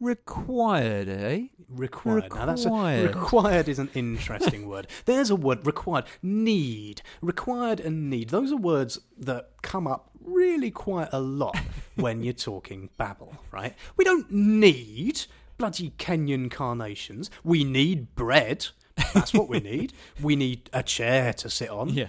Required, 0.00 1.08
eh? 1.08 1.42
Required. 1.68 2.32
Now 2.34 2.46
that's 2.46 2.64
a, 2.64 2.68
Required. 2.70 3.14
required 3.14 3.68
is 3.68 3.78
an 3.78 3.90
interesting 3.94 4.66
word. 4.66 4.86
There's 5.04 5.28
a 5.30 5.36
word 5.36 5.66
required. 5.66 6.06
Need. 6.22 7.02
Required 7.20 7.80
and 7.80 8.08
need. 8.08 8.30
Those 8.30 8.50
are 8.50 8.56
words 8.56 8.98
that 9.18 9.50
come 9.62 9.86
up 9.86 10.10
really 10.20 10.70
quite 10.70 11.08
a 11.12 11.20
lot 11.20 11.56
when 11.96 12.22
you're 12.22 12.32
talking 12.32 12.88
Babel, 12.96 13.34
right? 13.52 13.74
We 13.96 14.04
don't 14.04 14.30
need 14.30 15.26
bloody 15.58 15.90
Kenyan 15.98 16.50
carnations. 16.50 17.30
We 17.44 17.62
need 17.62 18.14
bread. 18.14 18.68
That's 19.12 19.34
what 19.34 19.48
we 19.48 19.60
need. 19.72 19.92
we 20.20 20.34
need 20.34 20.70
a 20.72 20.82
chair 20.82 21.32
to 21.34 21.50
sit 21.50 21.68
on. 21.68 21.90
Yeah. 21.90 22.08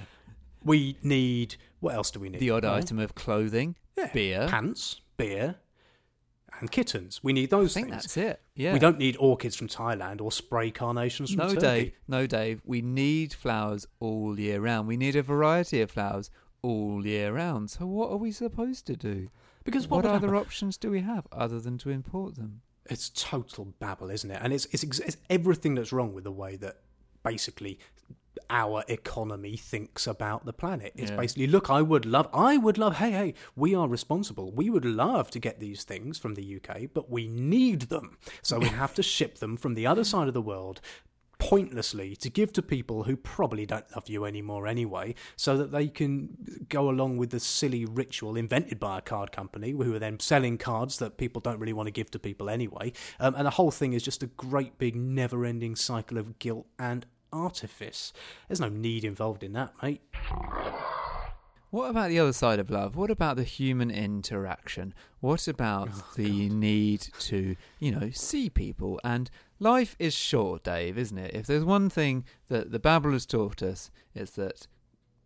We 0.63 0.97
need 1.03 1.55
what 1.81 1.95
else 1.95 2.11
do 2.11 2.19
we 2.19 2.29
need? 2.29 2.39
The 2.39 2.51
odd 2.51 2.63
item 2.63 2.99
of 2.99 3.15
clothing, 3.15 3.75
yeah, 3.97 4.11
beer. 4.13 4.47
pants, 4.47 5.01
beer, 5.17 5.55
and 6.61 6.71
kittens. 6.71 7.19
We 7.21 7.33
need 7.33 7.49
those 7.49 7.75
I 7.75 7.81
think 7.81 7.89
things. 7.89 8.03
that's 8.03 8.17
it. 8.17 8.41
Yeah. 8.55 8.71
We 8.73 8.79
don't 8.79 8.97
need 8.97 9.17
orchids 9.19 9.55
from 9.57 9.67
Thailand 9.67 10.21
or 10.21 10.31
spray 10.31 10.71
carnations 10.71 11.31
from 11.31 11.39
No, 11.39 11.47
Turkey. 11.49 11.59
Dave. 11.61 11.93
No, 12.07 12.25
Dave. 12.27 12.61
We 12.63 12.81
need 12.81 13.33
flowers 13.33 13.85
all 13.99 14.39
year 14.39 14.61
round. 14.61 14.87
We 14.87 14.95
need 14.97 15.15
a 15.17 15.21
variety 15.23 15.81
of 15.81 15.91
flowers 15.91 16.31
all 16.61 17.05
year 17.05 17.33
round. 17.33 17.69
So 17.71 17.85
what 17.85 18.09
are 18.11 18.17
we 18.17 18.31
supposed 18.31 18.85
to 18.87 18.95
do? 18.95 19.29
Because 19.63 19.87
what, 19.87 20.05
What 20.05 20.13
other 20.13 20.27
happen- 20.27 20.41
options 20.41 20.77
do 20.77 20.89
we 20.91 21.01
have 21.01 21.27
other 21.31 21.59
than 21.59 21.77
to 21.79 21.89
import 21.89 22.35
them? 22.35 22.61
It's 22.89 23.09
total 23.09 23.73
babble, 23.79 24.09
isn't 24.09 24.31
it? 24.31 24.39
And 24.41 24.53
it's, 24.53 24.65
it's 24.71 24.83
it's 24.99 25.17
everything 25.29 25.75
that's 25.75 25.91
wrong 25.93 26.13
with 26.13 26.23
the 26.23 26.31
way 26.31 26.55
that 26.57 26.77
basically 27.23 27.79
our 28.51 28.83
economy 28.89 29.55
thinks 29.57 30.05
about 30.05 30.45
the 30.45 30.53
planet. 30.53 30.91
It's 30.95 31.09
Yeah. 31.09 31.17
basically, 31.17 31.47
look, 31.47 31.69
I 31.69 31.81
would 31.81 32.05
love, 32.05 32.27
I 32.33 32.57
would 32.57 32.77
love, 32.77 32.97
hey, 32.97 33.11
hey, 33.11 33.33
we 33.55 33.73
are 33.73 33.87
responsible. 33.87 34.51
We 34.51 34.69
would 34.69 34.85
love 34.85 35.31
to 35.31 35.39
get 35.39 35.59
these 35.59 35.83
things 35.85 36.19
from 36.19 36.35
the 36.35 36.43
UK, 36.43 36.85
but 36.93 37.09
we 37.09 37.27
need 37.27 37.83
them. 37.83 38.17
So 38.43 38.59
we 38.59 38.67
have 38.67 38.93
to 38.95 39.03
ship 39.03 39.37
them 39.39 39.55
from 39.57 39.73
the 39.73 39.87
other 39.87 40.03
side 40.03 40.27
of 40.27 40.33
the 40.33 40.41
world 40.41 40.81
pointlessly 41.39 42.15
to 42.15 42.29
give 42.29 42.53
to 42.53 42.61
people 42.61 43.05
who 43.05 43.17
probably 43.17 43.65
don't 43.65 43.89
love 43.95 44.07
you 44.07 44.25
anymore 44.25 44.67
anyway, 44.67 45.15
so 45.35 45.57
that 45.57 45.71
they 45.71 45.87
can 45.87 46.65
go 46.69 46.87
along 46.87 47.17
with 47.17 47.31
the 47.31 47.39
silly 47.39 47.83
ritual 47.83 48.35
invented 48.35 48.79
by 48.79 48.99
a 48.99 49.01
card 49.01 49.31
company 49.31 49.71
who 49.71 49.95
are 49.95 49.97
then 49.97 50.19
selling 50.19 50.55
cards 50.57 50.99
that 50.99 51.17
people 51.17 51.41
don't 51.41 51.57
really 51.57 51.73
want 51.73 51.87
to 51.87 51.91
give 51.91 52.11
to 52.11 52.19
people 52.19 52.47
anyway. 52.47 52.93
Um, 53.19 53.33
and 53.35 53.47
the 53.47 53.51
whole 53.51 53.71
thing 53.71 53.93
is 53.93 54.03
just 54.03 54.21
a 54.21 54.27
great 54.27 54.77
big 54.77 54.95
never 54.95 55.43
ending 55.43 55.75
cycle 55.75 56.19
of 56.19 56.37
guilt 56.37 56.67
and 56.77 57.07
artifice. 57.31 58.13
There's 58.47 58.59
no 58.61 58.69
need 58.69 59.03
involved 59.03 59.43
in 59.43 59.53
that, 59.53 59.73
mate. 59.81 60.01
What 61.69 61.89
about 61.89 62.09
the 62.09 62.19
other 62.19 62.33
side 62.33 62.59
of 62.59 62.69
love? 62.69 62.97
What 62.97 63.09
about 63.09 63.37
the 63.37 63.45
human 63.45 63.89
interaction? 63.89 64.93
What 65.21 65.47
about 65.47 65.89
Oh, 65.93 66.05
the 66.17 66.49
need 66.49 67.07
to, 67.19 67.55
you 67.79 67.91
know, 67.91 68.09
see 68.11 68.49
people? 68.49 68.99
And 69.05 69.31
life 69.57 69.95
is 69.97 70.13
short, 70.13 70.63
Dave, 70.63 70.97
isn't 70.97 71.17
it? 71.17 71.33
If 71.33 71.47
there's 71.47 71.63
one 71.63 71.89
thing 71.89 72.25
that 72.49 72.71
the 72.71 72.79
Babble 72.79 73.13
has 73.13 73.25
taught 73.25 73.63
us, 73.63 73.89
it's 74.13 74.31
that 74.31 74.67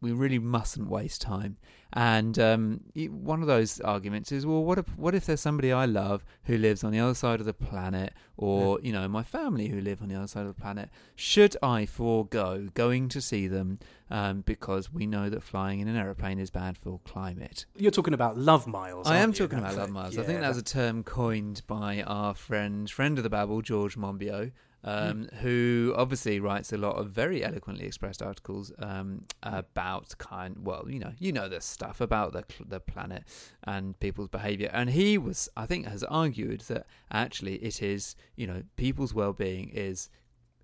we 0.06 0.12
really 0.12 0.40
mustn't 0.40 0.88
waste 0.90 1.22
time. 1.22 1.58
And 1.94 2.38
um, 2.40 2.82
one 3.10 3.42
of 3.42 3.48
those 3.48 3.80
arguments 3.80 4.32
is, 4.32 4.46
well, 4.46 4.64
what 4.64 4.78
if 4.78 4.88
what 4.98 5.16
if 5.16 5.26
there's 5.26 5.40
somebody 5.40 5.72
I 5.72 5.86
love 5.86 6.26
who 6.44 6.58
lives 6.58 6.84
on 6.84 6.92
the 6.92 7.00
other 7.00 7.14
side 7.14 7.40
of 7.40 7.46
the 7.46 7.54
planet, 7.54 8.14
or 8.36 8.80
you 8.82 8.92
know, 8.92 9.08
my 9.08 9.24
family 9.24 9.68
who 9.70 9.80
live 9.80 10.02
on 10.02 10.10
the 10.10 10.16
other 10.16 10.28
side 10.28 10.46
of 10.46 10.54
the 10.54 10.62
planet? 10.62 10.90
Should 11.16 11.56
I 11.64 11.86
forego 11.86 12.68
going 12.74 13.08
to 13.10 13.22
see 13.22 13.48
them 13.48 13.80
um, 14.10 14.42
because 14.42 14.92
we 14.92 15.06
know 15.08 15.30
that 15.30 15.42
flying 15.42 15.80
in 15.80 15.88
an 15.88 15.96
aeroplane 15.96 16.38
is 16.38 16.50
bad 16.50 16.78
for 16.78 17.00
climate? 17.06 17.66
You're 17.78 17.92
talking 17.92 18.14
about 18.14 18.38
love 18.38 18.68
miles. 18.68 19.08
I 19.08 19.18
am 19.18 19.30
you? 19.30 19.36
talking 19.36 19.60
about 19.60 19.76
love 19.76 19.90
miles. 19.90 20.18
I 20.18 20.22
Yeah, 20.22 20.28
think 20.28 20.40
that's 20.42 20.58
a 20.58 20.64
term 20.64 21.02
coined 21.04 21.62
by 21.66 22.04
our 22.04 22.36
friend, 22.36 22.90
friend 22.90 23.18
of 23.18 23.24
the 23.24 23.30
Babble, 23.30 23.62
George 23.62 23.96
Monbiot, 23.98 24.52
um, 24.86 25.25
Hmm. 25.25 25.36
who 25.38 25.94
obviously 25.98 26.39
writes 26.39 26.72
a 26.72 26.77
lot 26.77 26.96
of 26.96 27.10
very 27.10 27.44
eloquently 27.44 27.86
expressed 27.86 28.22
articles 28.22 28.72
um, 28.80 29.25
about 29.44 30.15
kind. 30.18 30.56
Well, 30.63 30.86
you 30.88 31.00
know, 31.00 31.12
you 31.20 31.32
know 31.34 31.50
the 31.50 31.60
stuff 31.60 32.00
about 32.00 32.34
the 32.34 32.44
the 32.65 32.80
planet 32.80 33.24
and 33.63 34.00
people's 34.00 34.30
behaviour. 34.30 34.70
And 34.72 34.92
he 34.92 35.18
was, 35.18 35.50
I 35.58 35.65
think, 35.65 35.88
has 35.88 36.04
argued 36.04 36.62
that 36.62 36.86
actually 37.12 37.56
it 37.56 37.82
is, 37.82 38.15
you 38.36 38.48
know, 38.48 38.62
people's 38.77 39.13
well-being 39.13 39.70
is 39.70 40.10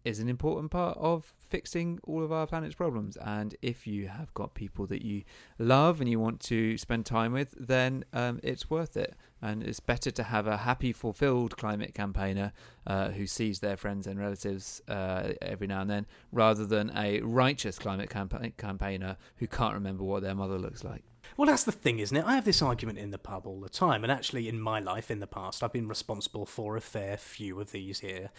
is 0.06 0.20
an 0.20 0.30
important 0.30 0.72
part 0.72 0.98
of 0.98 1.34
fixing 1.52 2.00
all 2.04 2.24
of 2.24 2.32
our 2.32 2.48
planet's 2.48 2.76
problems. 2.76 3.18
And 3.18 3.56
if 3.62 3.86
you 3.86 4.08
have 4.08 4.34
got 4.34 4.56
people 4.56 4.88
that 4.88 5.04
you 5.04 5.24
love 5.60 6.02
and 6.02 6.10
you 6.10 6.20
want 6.20 6.40
to 6.42 6.78
spend 6.78 7.06
time 7.06 7.34
with, 7.34 7.54
then 7.60 8.06
um, 8.14 8.40
it's 8.42 8.70
worth 8.70 8.98
it. 8.98 9.14
And 9.42 9.62
it's 9.64 9.80
better 9.80 10.12
to 10.12 10.24
have 10.24 10.48
a 10.48 10.58
happy, 10.58 10.94
fulfilled 10.94 11.58
climate 11.58 11.94
campaigner 11.94 12.54
uh, 12.88 13.10
who 13.10 13.28
sees 13.28 13.60
their 13.60 13.76
friends 13.76 14.08
and 14.08 14.20
relatives 14.20 14.82
uh, 14.88 15.34
every 15.42 15.68
now 15.68 15.82
and 15.82 15.90
then, 15.90 16.06
rather 16.32 16.66
than 16.66 16.92
a 16.96 17.22
righteous 17.22 17.78
climate 17.78 18.10
campa- 18.10 18.56
campaigner 18.58 19.18
who 19.38 19.48
can't 19.48 19.74
remember 19.74 20.04
what 20.04 20.22
their 20.22 20.36
mother 20.36 20.58
looks 20.58 20.84
like. 20.84 21.04
Well, 21.38 21.48
that's 21.48 21.64
the 21.64 21.72
thing, 21.72 22.00
isn't 22.00 22.16
it? 22.16 22.26
I 22.26 22.36
have 22.36 22.46
this 22.46 22.62
argument 22.62 23.00
in 23.00 23.12
the 23.12 23.18
pub 23.18 23.48
all 23.48 23.62
the 23.62 23.70
time, 23.70 24.04
and 24.04 24.12
actually, 24.12 24.48
in 24.48 24.60
my 24.60 24.80
life 24.80 25.10
in 25.10 25.20
the 25.20 25.28
past, 25.28 25.64
I've 25.64 25.72
been 25.74 25.88
responsible 25.88 26.46
for 26.46 26.76
a 26.76 26.82
fair 26.82 27.18
few 27.18 27.60
of 27.60 27.72
these 27.72 28.00
here. 28.02 28.32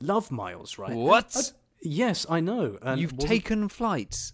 Love 0.00 0.30
miles, 0.30 0.78
right? 0.78 0.94
What? 0.94 1.36
I- 1.36 1.65
yes, 1.86 2.26
I 2.28 2.40
know. 2.40 2.78
And 2.82 3.00
You've 3.00 3.16
taken 3.18 3.68
flights. 3.68 4.32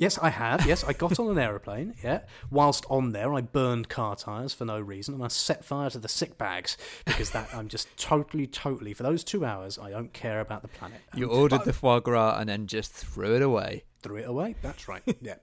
Yes, 0.00 0.16
I 0.16 0.28
have. 0.30 0.64
Yes, 0.64 0.84
I 0.84 0.92
got 0.92 1.18
on 1.18 1.28
an 1.28 1.38
aeroplane. 1.44 1.94
Yeah. 2.04 2.20
Whilst 2.50 2.86
on 2.88 3.10
there, 3.10 3.34
I 3.34 3.40
burned 3.40 3.88
car 3.88 4.14
tyres 4.14 4.54
for 4.54 4.64
no 4.64 4.78
reason, 4.78 5.14
and 5.14 5.24
I 5.24 5.28
set 5.28 5.64
fire 5.64 5.90
to 5.90 5.98
the 5.98 6.08
sick 6.08 6.38
bags 6.38 6.76
because 7.04 7.30
that 7.32 7.48
I'm 7.52 7.66
just 7.66 7.88
totally, 7.96 8.46
totally 8.46 8.94
for 8.94 9.02
those 9.02 9.24
two 9.24 9.44
hours. 9.44 9.76
I 9.76 9.90
don't 9.90 10.12
care 10.12 10.38
about 10.40 10.62
the 10.62 10.68
planet. 10.68 11.00
You 11.16 11.28
Um, 11.32 11.36
ordered 11.36 11.62
I 11.62 11.64
the 11.64 11.72
foie 11.72 11.98
gras 11.98 12.38
and 12.38 12.48
then 12.48 12.68
just 12.68 12.92
threw 12.92 13.34
it 13.34 13.42
away. 13.42 13.82
Threw 14.00 14.16
it 14.16 14.28
away. 14.28 14.54
That's 14.62 14.88
right. 14.88 15.02
Yeah. 15.20 15.34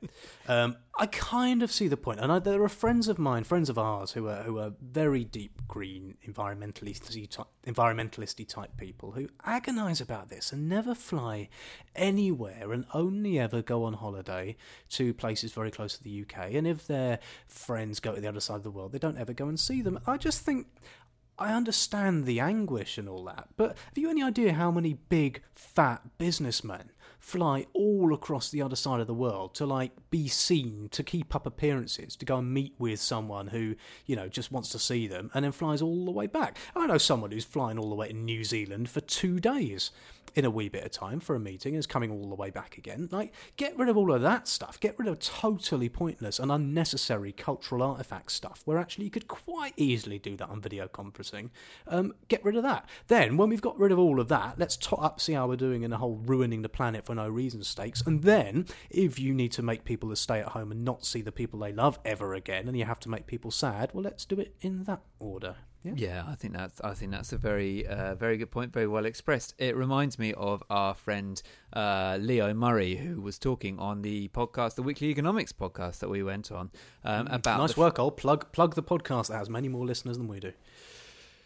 Um, 0.47 0.77
I 0.97 1.05
kind 1.07 1.61
of 1.61 1.71
see 1.71 1.89
the 1.89 1.97
point, 1.97 2.21
and 2.21 2.31
I, 2.31 2.39
there 2.39 2.63
are 2.63 2.69
friends 2.69 3.09
of 3.09 3.19
mine, 3.19 3.43
friends 3.43 3.69
of 3.69 3.77
ours, 3.77 4.13
who 4.13 4.27
are 4.29 4.43
who 4.43 4.57
are 4.57 4.71
very 4.81 5.25
deep 5.25 5.67
green 5.67 6.15
environmentalisty 6.25 7.29
type, 7.29 7.47
environmentalisty 7.67 8.47
type 8.47 8.77
people 8.77 9.11
who 9.11 9.27
agonise 9.45 9.99
about 9.99 10.29
this 10.29 10.53
and 10.53 10.69
never 10.69 10.95
fly 10.95 11.49
anywhere 11.95 12.71
and 12.71 12.85
only 12.93 13.37
ever 13.37 13.61
go 13.61 13.83
on 13.83 13.93
holiday 13.93 14.55
to 14.89 15.13
places 15.13 15.51
very 15.51 15.71
close 15.71 15.97
to 15.97 16.03
the 16.03 16.21
UK. 16.21 16.53
And 16.53 16.65
if 16.65 16.87
their 16.87 17.19
friends 17.47 17.99
go 17.99 18.15
to 18.15 18.21
the 18.21 18.29
other 18.29 18.39
side 18.39 18.55
of 18.55 18.63
the 18.63 18.71
world, 18.71 18.93
they 18.93 18.99
don't 18.99 19.17
ever 19.17 19.33
go 19.33 19.47
and 19.47 19.59
see 19.59 19.81
them. 19.81 19.99
I 20.07 20.17
just 20.17 20.41
think. 20.41 20.67
I 21.37 21.51
understand 21.51 22.23
the 22.23 22.39
anguish 22.39 22.97
and 22.97 23.09
all 23.09 23.25
that, 23.25 23.49
but 23.57 23.77
have 23.77 23.97
you 23.97 24.09
any 24.09 24.23
idea 24.23 24.53
how 24.53 24.71
many 24.71 24.93
big, 24.93 25.41
fat 25.53 26.17
businessmen 26.17 26.91
fly 27.25 27.65
all 27.73 28.13
across 28.13 28.51
the 28.51 28.61
other 28.61 28.75
side 28.75 29.01
of 29.01 29.07
the 29.07 29.13
world 29.13 29.55
to 29.55 29.65
like 29.65 29.91
be 30.11 30.27
seen, 30.27 30.87
to 30.91 31.01
keep 31.01 31.33
up 31.33 31.47
appearances, 31.47 32.15
to 32.15 32.23
go 32.23 32.37
and 32.37 32.53
meet 32.53 32.75
with 32.77 32.99
someone 32.99 33.47
who, 33.47 33.73
you 34.05 34.15
know, 34.15 34.27
just 34.27 34.51
wants 34.51 34.69
to 34.69 34.77
see 34.77 35.07
them 35.07 35.31
and 35.33 35.43
then 35.43 35.51
flies 35.51 35.81
all 35.81 36.05
the 36.05 36.11
way 36.11 36.27
back? 36.27 36.55
I 36.75 36.85
know 36.85 36.99
someone 36.99 37.31
who's 37.31 37.43
flying 37.43 37.79
all 37.79 37.89
the 37.89 37.95
way 37.95 38.09
to 38.09 38.13
New 38.13 38.43
Zealand 38.43 38.91
for 38.91 39.01
two 39.01 39.39
days 39.39 39.89
in 40.35 40.45
a 40.45 40.49
wee 40.49 40.69
bit 40.69 40.83
of 40.83 40.91
time 40.91 41.19
for 41.19 41.35
a 41.35 41.39
meeting 41.39 41.75
is 41.75 41.85
coming 41.85 42.11
all 42.11 42.29
the 42.29 42.35
way 42.35 42.49
back 42.49 42.77
again. 42.77 43.09
Like, 43.11 43.33
get 43.57 43.77
rid 43.77 43.89
of 43.89 43.97
all 43.97 44.13
of 44.13 44.21
that 44.21 44.47
stuff. 44.47 44.79
Get 44.79 44.97
rid 44.97 45.07
of 45.07 45.19
totally 45.19 45.89
pointless 45.89 46.39
and 46.39 46.51
unnecessary 46.51 47.31
cultural 47.31 47.83
artifact 47.83 48.31
stuff 48.31 48.61
where 48.65 48.77
actually 48.77 49.05
you 49.05 49.11
could 49.11 49.27
quite 49.27 49.73
easily 49.77 50.19
do 50.19 50.35
that 50.37 50.49
on 50.49 50.61
video 50.61 50.87
conferencing. 50.87 51.49
Um, 51.87 52.13
get 52.27 52.43
rid 52.43 52.55
of 52.55 52.63
that. 52.63 52.87
Then, 53.07 53.37
when 53.37 53.49
we've 53.49 53.61
got 53.61 53.79
rid 53.79 53.91
of 53.91 53.99
all 53.99 54.19
of 54.19 54.27
that, 54.29 54.57
let's 54.57 54.77
tot 54.77 55.01
up, 55.01 55.21
see 55.21 55.33
how 55.33 55.47
we're 55.47 55.55
doing 55.55 55.83
in 55.83 55.91
the 55.91 55.97
whole 55.97 56.15
ruining 56.15 56.61
the 56.61 56.69
planet 56.69 57.05
for 57.05 57.15
no 57.15 57.27
reason 57.27 57.63
stakes. 57.63 58.01
And 58.01 58.23
then, 58.23 58.65
if 58.89 59.19
you 59.19 59.33
need 59.33 59.51
to 59.53 59.61
make 59.61 59.85
people 59.85 60.09
to 60.09 60.15
stay 60.15 60.39
at 60.39 60.49
home 60.49 60.71
and 60.71 60.83
not 60.83 61.05
see 61.05 61.21
the 61.21 61.31
people 61.31 61.59
they 61.59 61.71
love 61.71 61.99
ever 62.05 62.33
again, 62.33 62.67
and 62.67 62.77
you 62.77 62.85
have 62.85 62.99
to 63.01 63.09
make 63.09 63.27
people 63.27 63.51
sad, 63.51 63.91
well, 63.93 64.03
let's 64.03 64.25
do 64.25 64.39
it 64.39 64.55
in 64.61 64.83
that 64.85 65.01
order. 65.19 65.55
Yeah. 65.85 65.93
Yeah, 65.95 66.23
I 66.27 66.33
think 66.33 66.53
that's 66.53 66.81
I 66.81 66.95
think 66.95 67.11
that's 67.11 67.31
a 67.31 67.37
very 67.37 67.85
uh, 67.85 68.15
very 68.15 68.37
good 68.37 68.49
point, 68.49 68.73
very 68.73 68.87
well 68.87 69.05
expressed. 69.05 69.53
It 69.59 69.75
reminds 69.75 70.17
me 70.17 70.33
of 70.33 70.63
our 70.69 70.95
friend 70.95 71.39
uh, 71.73 72.17
Leo 72.19 72.53
Murray, 72.55 72.95
who 72.95 73.21
was 73.21 73.37
talking 73.37 73.77
on 73.77 74.01
the 74.01 74.29
podcast, 74.29 74.75
the 74.75 74.83
Weekly 74.83 75.09
Economics 75.09 75.53
podcast 75.53 75.99
that 75.99 76.09
we 76.09 76.23
went 76.23 76.51
on 76.51 76.71
um, 77.03 77.27
about 77.27 77.59
nice 77.59 77.77
work, 77.77 77.99
Ol. 77.99 78.09
Plug 78.09 78.51
plug 78.51 78.73
the 78.73 78.83
podcast 78.83 79.27
that 79.27 79.37
has 79.37 79.49
many 79.49 79.67
more 79.67 79.85
listeners 79.85 80.17
than 80.17 80.27
we 80.27 80.39
do. 80.39 80.53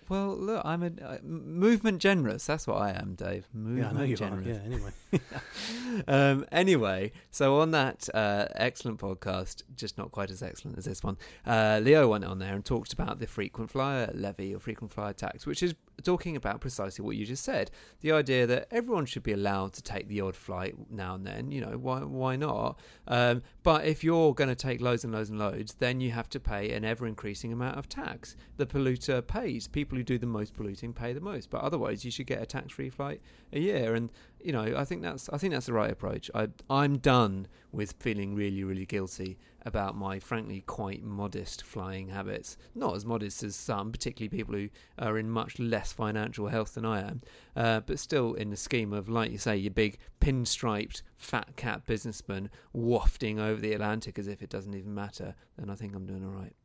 Well, 0.09 0.35
look, 0.35 0.63
I'm 0.65 0.81
a 0.81 0.87
uh, 0.87 1.17
movement 1.23 1.99
generous. 1.99 2.45
That's 2.47 2.65
what 2.65 2.77
I 2.81 2.89
am, 2.89 3.13
Dave. 3.13 3.47
Movement 3.53 3.77
Yeah, 3.77 3.89
I 3.89 3.93
know 3.93 4.03
you 4.03 4.15
generous. 4.17 4.47
are. 4.47 4.51
Yeah, 4.51 4.59
anyway. 4.65 4.91
um, 6.07 6.45
anyway, 6.51 7.11
so 7.29 7.59
on 7.59 7.71
that 7.71 8.09
uh, 8.13 8.47
excellent 8.55 8.99
podcast, 8.99 9.61
just 9.75 9.99
not 9.99 10.11
quite 10.11 10.31
as 10.31 10.41
excellent 10.41 10.79
as 10.79 10.85
this 10.85 11.03
one, 11.03 11.17
uh, 11.45 11.79
Leo 11.83 12.07
went 12.07 12.25
on 12.25 12.39
there 12.39 12.55
and 12.55 12.65
talked 12.65 12.91
about 12.91 13.19
the 13.19 13.27
frequent 13.27 13.69
flyer 13.69 14.09
levy 14.13 14.53
or 14.53 14.59
frequent 14.59 14.91
flyer 14.91 15.13
tax, 15.13 15.45
which 15.45 15.61
is 15.61 15.75
talking 16.03 16.35
about 16.35 16.61
precisely 16.61 17.03
what 17.03 17.15
you 17.15 17.25
just 17.25 17.43
said. 17.43 17.71
The 18.01 18.11
idea 18.11 18.47
that 18.47 18.67
everyone 18.71 19.05
should 19.05 19.23
be 19.23 19.33
allowed 19.33 19.73
to 19.73 19.83
take 19.83 20.07
the 20.07 20.21
odd 20.21 20.35
flight 20.35 20.75
now 20.89 21.15
and 21.15 21.25
then. 21.25 21.51
You 21.51 21.61
know, 21.61 21.77
why 21.77 21.99
why 21.99 22.35
not? 22.35 22.79
Um, 23.07 23.43
but 23.63 23.85
if 23.85 24.03
you're 24.03 24.33
going 24.33 24.49
to 24.49 24.55
take 24.55 24.81
loads 24.81 25.03
and 25.03 25.13
loads 25.13 25.29
and 25.29 25.39
loads, 25.39 25.75
then 25.75 26.01
you 26.01 26.11
have 26.11 26.29
to 26.29 26.39
pay 26.39 26.71
an 26.71 26.85
ever 26.85 27.07
increasing 27.07 27.53
amount 27.53 27.77
of 27.77 27.89
tax. 27.89 28.35
The 28.57 28.65
polluter 28.65 29.25
pays. 29.25 29.67
People 29.67 29.97
who 29.97 30.03
do 30.03 30.17
the 30.17 30.25
most 30.25 30.53
polluting 30.53 30.93
pay 30.93 31.13
the 31.13 31.21
most. 31.21 31.49
But 31.49 31.61
otherwise, 31.61 32.05
you 32.05 32.11
should 32.11 32.27
get 32.27 32.41
a 32.41 32.45
tax 32.45 32.73
free 32.73 32.89
flight 32.89 33.21
a 33.53 33.59
year. 33.59 33.95
And 33.95 34.09
you 34.43 34.51
know, 34.51 34.73
I 34.77 34.85
think 34.85 35.01
that's 35.01 35.29
I 35.29 35.37
think 35.37 35.53
that's 35.53 35.65
the 35.65 35.73
right 35.73 35.91
approach. 35.91 36.29
I 36.33 36.49
I'm 36.69 36.97
done 36.97 37.47
with 37.71 37.93
feeling 37.99 38.35
really 38.35 38.63
really 38.63 38.85
guilty 38.85 39.37
about 39.65 39.95
my 39.95 40.19
frankly 40.19 40.61
quite 40.61 41.03
modest 41.03 41.63
flying 41.63 42.07
habits. 42.07 42.57
Not 42.75 42.95
as 42.95 43.05
modest 43.05 43.43
as 43.43 43.55
some, 43.55 43.91
particularly 43.91 44.29
people 44.29 44.55
who 44.55 44.69
are 44.97 45.17
in 45.17 45.29
much 45.29 45.59
less 45.59 45.91
financial 45.91 46.47
health 46.47 46.75
than 46.75 46.85
I 46.85 47.01
am, 47.01 47.21
uh, 47.55 47.81
but 47.81 47.99
still 47.99 48.33
in 48.33 48.49
the 48.49 48.57
scheme 48.57 48.93
of 48.93 49.09
like 49.09 49.31
you 49.31 49.37
say, 49.37 49.57
your 49.57 49.71
big 49.71 49.97
pinstriped 50.21 51.01
fat 51.17 51.55
cat 51.55 51.85
businessman 51.85 52.49
wafting 52.73 53.39
over 53.39 53.59
the 53.59 53.73
Atlantic 53.73 54.17
as 54.17 54.27
if 54.27 54.41
it 54.41 54.49
doesn't 54.49 54.73
even 54.73 54.93
matter. 54.93 55.35
Then 55.57 55.69
I 55.69 55.75
think 55.75 55.95
I'm 55.95 56.05
doing 56.05 56.23
all 56.23 56.31
right. 56.31 56.55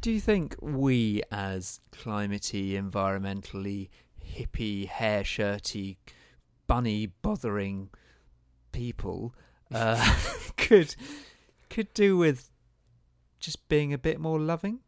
Do 0.00 0.10
you 0.10 0.20
think 0.20 0.56
we, 0.62 1.22
as 1.30 1.80
climatey, 1.92 2.72
environmentally, 2.72 3.90
hippie, 4.24 4.86
hair 4.86 5.24
shirty, 5.24 5.98
bunny 6.70 7.06
bothering 7.06 7.90
people, 8.70 9.34
uh, 9.74 10.16
could 10.56 10.94
could 11.68 11.92
do 11.94 12.16
with 12.16 12.48
just 13.40 13.68
being 13.68 13.92
a 13.92 13.98
bit 13.98 14.20
more 14.20 14.38
loving? 14.38 14.78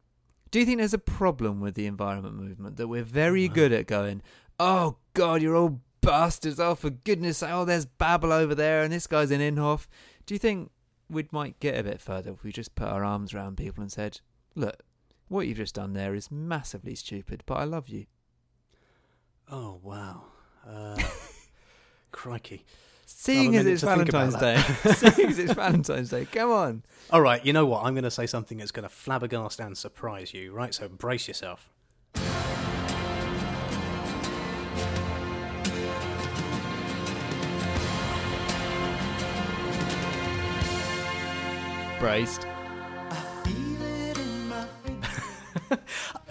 Do 0.52 0.60
you 0.60 0.64
think 0.64 0.78
there's 0.78 0.94
a 0.94 0.98
problem 0.98 1.60
with 1.60 1.74
the 1.74 1.86
environment 1.86 2.36
movement 2.36 2.76
that 2.76 2.86
we're 2.86 3.02
very 3.02 3.48
Wow. 3.48 3.54
good 3.54 3.72
at 3.72 3.86
going, 3.88 4.22
oh 4.60 4.98
God, 5.14 5.42
you're 5.42 5.56
all 5.56 5.80
bastards! 6.02 6.60
Oh, 6.60 6.76
for 6.76 6.90
goodness 6.90 7.38
sake! 7.38 7.50
Oh, 7.52 7.64
there's 7.64 7.86
Babel 7.86 8.32
over 8.32 8.54
there, 8.54 8.82
and 8.82 8.92
this 8.92 9.08
guy's 9.08 9.32
in 9.32 9.40
Inhofe. 9.40 9.88
Do 10.24 10.34
you 10.34 10.38
think 10.38 10.70
we 11.10 11.26
might 11.32 11.58
get 11.58 11.76
a 11.78 11.82
bit 11.82 12.00
further 12.00 12.30
if 12.32 12.44
we 12.44 12.52
just 12.52 12.76
put 12.76 12.86
our 12.88 13.02
arms 13.02 13.34
around 13.34 13.56
people 13.56 13.82
and 13.82 13.90
said, 13.90 14.20
look, 14.54 14.82
what 15.28 15.48
you've 15.48 15.56
just 15.58 15.74
done 15.74 15.94
there 15.94 16.14
is 16.14 16.30
massively 16.30 16.94
stupid, 16.94 17.42
but 17.44 17.54
I 17.54 17.64
love 17.64 17.88
you. 17.88 18.06
Oh 19.50 19.80
wow. 19.82 20.26
Uh, 20.66 20.96
crikey. 22.12 22.64
Seeing 23.06 23.56
as 23.56 23.66
it's 23.66 23.80
to 23.82 23.88
think 23.88 24.08
about 24.08 24.32
Valentine's 24.32 24.82
Day, 24.82 24.92
seeing 25.10 25.30
as 25.30 25.38
it's 25.38 25.52
Valentine's 25.52 26.10
Day, 26.10 26.24
come 26.24 26.50
on. 26.50 26.82
All 27.10 27.20
right, 27.20 27.44
you 27.44 27.52
know 27.52 27.66
what? 27.66 27.84
I'm 27.84 27.94
going 27.94 28.04
to 28.04 28.10
say 28.10 28.26
something 28.26 28.58
that's 28.58 28.70
going 28.70 28.88
to 28.88 28.94
flabbergast 28.94 29.64
and 29.64 29.76
surprise 29.76 30.32
you, 30.32 30.52
right? 30.52 30.74
So 30.74 30.88
brace 30.88 31.28
yourself. 31.28 31.68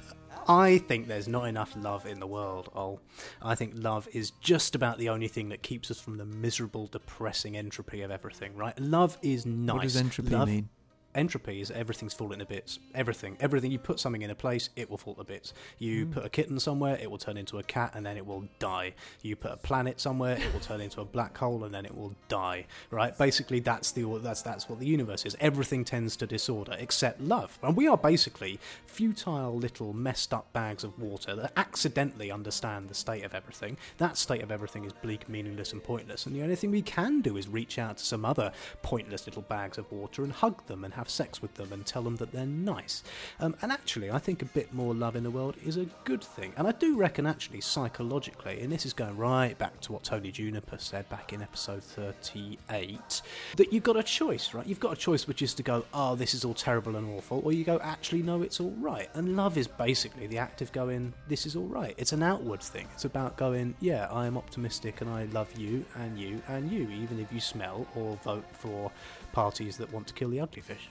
I 0.51 0.79
think 0.79 1.07
there's 1.07 1.27
not 1.27 1.45
enough 1.45 1.73
love 1.75 2.05
in 2.05 2.19
the 2.19 2.27
world, 2.27 2.69
Ol. 2.75 2.99
I 3.41 3.55
think 3.55 3.73
love 3.75 4.07
is 4.11 4.31
just 4.41 4.75
about 4.75 4.97
the 4.97 5.07
only 5.09 5.27
thing 5.29 5.49
that 5.49 5.63
keeps 5.63 5.89
us 5.89 5.99
from 5.99 6.17
the 6.17 6.25
miserable, 6.25 6.87
depressing 6.87 7.55
entropy 7.55 8.01
of 8.01 8.11
everything, 8.11 8.55
right? 8.55 8.77
Love 8.79 9.17
is 9.21 9.45
nice. 9.45 9.73
What 9.75 9.81
does 9.83 9.95
entropy 9.97 10.29
Love- 10.29 10.47
mean? 10.49 10.69
Entropy 11.15 11.61
is 11.61 11.71
everything's 11.71 12.13
falling 12.13 12.39
to 12.39 12.45
bits. 12.45 12.79
Everything. 12.95 13.37
Everything. 13.39 13.71
You 13.71 13.79
put 13.79 13.99
something 13.99 14.21
in 14.21 14.29
a 14.29 14.35
place, 14.35 14.69
it 14.75 14.89
will 14.89 14.97
fall 14.97 15.15
to 15.15 15.23
bits. 15.23 15.53
You 15.77 16.05
Hmm. 16.05 16.11
put 16.13 16.25
a 16.25 16.29
kitten 16.29 16.59
somewhere, 16.59 16.97
it 17.01 17.09
will 17.11 17.17
turn 17.17 17.37
into 17.37 17.57
a 17.59 17.63
cat 17.63 17.91
and 17.95 18.05
then 18.05 18.17
it 18.17 18.25
will 18.25 18.45
die. 18.59 18.93
You 19.21 19.35
put 19.35 19.51
a 19.51 19.57
planet 19.57 19.99
somewhere, 19.99 20.37
it 20.37 20.53
will 20.53 20.59
turn 20.59 20.81
into 20.81 21.01
a 21.01 21.05
black 21.05 21.37
hole 21.37 21.63
and 21.63 21.73
then 21.73 21.85
it 21.85 21.95
will 21.95 22.15
die. 22.27 22.65
Right? 22.89 23.17
Basically, 23.17 23.59
that's 23.59 23.91
the 23.91 24.03
that's 24.21 24.41
that's 24.41 24.67
what 24.69 24.79
the 24.79 24.87
universe 24.87 25.25
is. 25.25 25.35
Everything 25.39 25.83
tends 25.85 26.15
to 26.17 26.27
disorder 26.27 26.75
except 26.79 27.21
love, 27.21 27.57
and 27.61 27.75
we 27.75 27.87
are 27.87 27.97
basically 27.97 28.59
futile 28.85 29.55
little 29.55 29.93
messed 29.93 30.33
up 30.33 30.51
bags 30.53 30.83
of 30.83 30.99
water 30.99 31.35
that 31.35 31.51
accidentally 31.57 32.29
understand 32.31 32.89
the 32.89 32.93
state 32.93 33.23
of 33.23 33.33
everything. 33.33 33.77
That 33.97 34.17
state 34.17 34.41
of 34.41 34.51
everything 34.51 34.85
is 34.85 34.93
bleak, 34.93 35.29
meaningless, 35.29 35.71
and 35.73 35.83
pointless. 35.83 36.25
And 36.25 36.35
the 36.35 36.43
only 36.43 36.55
thing 36.55 36.71
we 36.71 36.81
can 36.81 37.21
do 37.21 37.37
is 37.37 37.47
reach 37.47 37.79
out 37.79 37.97
to 37.97 38.05
some 38.05 38.25
other 38.25 38.51
pointless 38.81 39.25
little 39.25 39.41
bags 39.43 39.77
of 39.77 39.91
water 39.91 40.23
and 40.23 40.31
hug 40.33 40.65
them 40.67 40.83
and 40.83 40.93
have 41.01 41.09
sex 41.09 41.41
with 41.41 41.55
them 41.55 41.73
and 41.73 41.83
tell 41.83 42.03
them 42.03 42.17
that 42.17 42.31
they're 42.31 42.45
nice. 42.45 43.01
Um, 43.39 43.55
and 43.63 43.71
actually, 43.71 44.11
I 44.11 44.19
think 44.19 44.43
a 44.43 44.45
bit 44.45 44.71
more 44.71 44.93
love 44.93 45.15
in 45.15 45.23
the 45.23 45.31
world 45.31 45.55
is 45.65 45.75
a 45.75 45.87
good 46.03 46.23
thing. 46.23 46.53
And 46.55 46.67
I 46.67 46.73
do 46.73 46.95
reckon, 46.95 47.25
actually, 47.25 47.61
psychologically, 47.61 48.61
and 48.61 48.71
this 48.71 48.85
is 48.85 48.93
going 48.93 49.17
right 49.17 49.57
back 49.57 49.81
to 49.81 49.93
what 49.93 50.03
Tony 50.03 50.31
Juniper 50.31 50.77
said 50.77 51.09
back 51.09 51.33
in 51.33 51.41
episode 51.41 51.83
38, 51.83 53.23
that 53.57 53.73
you've 53.73 53.81
got 53.81 53.97
a 53.97 54.03
choice, 54.03 54.53
right? 54.53 54.67
You've 54.67 54.79
got 54.79 54.93
a 54.93 54.95
choice 54.95 55.27
which 55.27 55.41
is 55.41 55.55
to 55.55 55.63
go, 55.63 55.85
oh, 55.91 56.13
this 56.13 56.35
is 56.35 56.45
all 56.45 56.53
terrible 56.53 56.95
and 56.95 57.17
awful, 57.17 57.41
or 57.43 57.51
you 57.51 57.63
go, 57.63 57.79
actually, 57.81 58.21
no, 58.21 58.43
it's 58.43 58.59
all 58.59 58.75
right. 58.79 59.09
And 59.15 59.35
love 59.35 59.57
is 59.57 59.67
basically 59.67 60.27
the 60.27 60.37
act 60.37 60.61
of 60.61 60.71
going, 60.71 61.13
this 61.27 61.47
is 61.47 61.55
all 61.55 61.67
right. 61.67 61.95
It's 61.97 62.13
an 62.13 62.21
outward 62.21 62.61
thing. 62.61 62.87
It's 62.93 63.05
about 63.05 63.37
going, 63.37 63.73
yeah, 63.79 64.07
I 64.11 64.27
am 64.27 64.37
optimistic 64.37 65.01
and 65.01 65.09
I 65.09 65.23
love 65.25 65.51
you 65.57 65.83
and 65.95 66.19
you 66.19 66.43
and 66.47 66.71
you, 66.71 66.87
even 66.91 67.19
if 67.19 67.33
you 67.33 67.39
smell 67.39 67.87
or 67.95 68.17
vote 68.17 68.45
for 68.53 68.91
parties 69.31 69.77
that 69.77 69.91
want 69.91 70.07
to 70.07 70.13
kill 70.13 70.29
the 70.29 70.39
ugly 70.39 70.61
fish. 70.61 70.89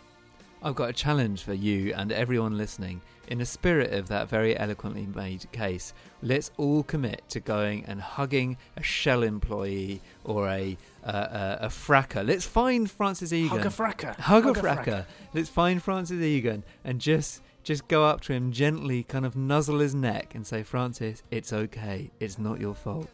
I've 0.63 0.75
got 0.75 0.91
a 0.91 0.93
challenge 0.93 1.43
for 1.43 1.55
you 1.55 1.95
and 1.95 2.13
everyone 2.13 2.59
listening. 2.59 3.01
In 3.29 3.39
the 3.39 3.47
spirit 3.47 3.93
of 3.95 4.09
that 4.09 4.29
very 4.29 4.59
eloquently 4.59 5.07
made 5.07 5.51
case, 5.53 5.95
let's 6.21 6.51
all 6.57 6.83
commit 6.83 7.23
to 7.31 7.41
going 7.41 7.85
and 7.87 8.01
hugging 8.01 8.57
a 8.77 8.83
Shell 8.83 9.23
employee 9.23 10.03
or 10.25 10.49
a 10.49 10.77
uh, 11.05 11.07
uh, 11.07 11.59
a 11.63 11.69
fracker. 11.69 12.27
Let's 12.27 12.45
find 12.45 12.91
Francis 12.91 13.33
Egan. 13.33 13.59
Hug 13.59 13.67
a 13.67 13.71
fracker. 13.71 14.17
Hug 14.17 14.45
a 14.45 14.49
Hug 14.49 14.57
a 14.57 14.61
fracker. 14.61 14.85
fracker. 14.85 15.07
Let's 15.33 15.49
find 15.49 15.83
Francis 15.83 16.21
Egan 16.21 16.65
and 16.85 17.01
just 17.01 17.41
just 17.63 17.89
go 17.89 18.05
up 18.05 18.21
to 18.23 18.33
him 18.33 18.53
gently, 18.53 19.03
kind 19.05 19.25
of 19.25 19.37
nuzzle 19.37 19.79
his 19.79 19.95
neck 19.95 20.35
and 20.35 20.47
say, 20.47 20.63
Francis, 20.63 21.23
it's 21.31 21.53
okay. 21.53 22.11
It's 22.19 22.39
not 22.39 22.61
your 22.61 22.75
fault. 22.75 23.09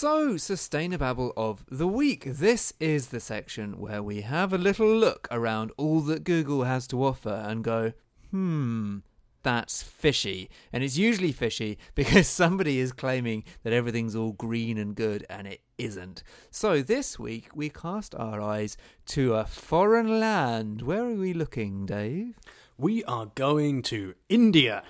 So, 0.00 0.36
Sustainababble 0.36 1.34
of 1.36 1.62
the 1.70 1.86
Week. 1.86 2.24
This 2.24 2.72
is 2.80 3.08
the 3.08 3.20
section 3.20 3.78
where 3.78 4.02
we 4.02 4.22
have 4.22 4.50
a 4.50 4.56
little 4.56 4.88
look 4.88 5.28
around 5.30 5.72
all 5.76 6.00
that 6.00 6.24
Google 6.24 6.64
has 6.64 6.86
to 6.86 7.04
offer 7.04 7.44
and 7.46 7.62
go, 7.62 7.92
hmm, 8.30 9.00
that's 9.42 9.82
fishy. 9.82 10.48
And 10.72 10.82
it's 10.82 10.96
usually 10.96 11.32
fishy 11.32 11.76
because 11.94 12.28
somebody 12.28 12.78
is 12.78 12.92
claiming 12.92 13.44
that 13.62 13.74
everything's 13.74 14.16
all 14.16 14.32
green 14.32 14.78
and 14.78 14.94
good 14.94 15.26
and 15.28 15.46
it 15.46 15.60
isn't. 15.76 16.22
So, 16.50 16.80
this 16.80 17.18
week 17.18 17.50
we 17.54 17.68
cast 17.68 18.14
our 18.14 18.40
eyes 18.40 18.78
to 19.08 19.34
a 19.34 19.44
foreign 19.44 20.18
land. 20.18 20.80
Where 20.80 21.04
are 21.04 21.14
we 21.14 21.34
looking, 21.34 21.84
Dave? 21.84 22.38
We 22.78 23.04
are 23.04 23.26
going 23.34 23.82
to 23.82 24.14
India. 24.30 24.82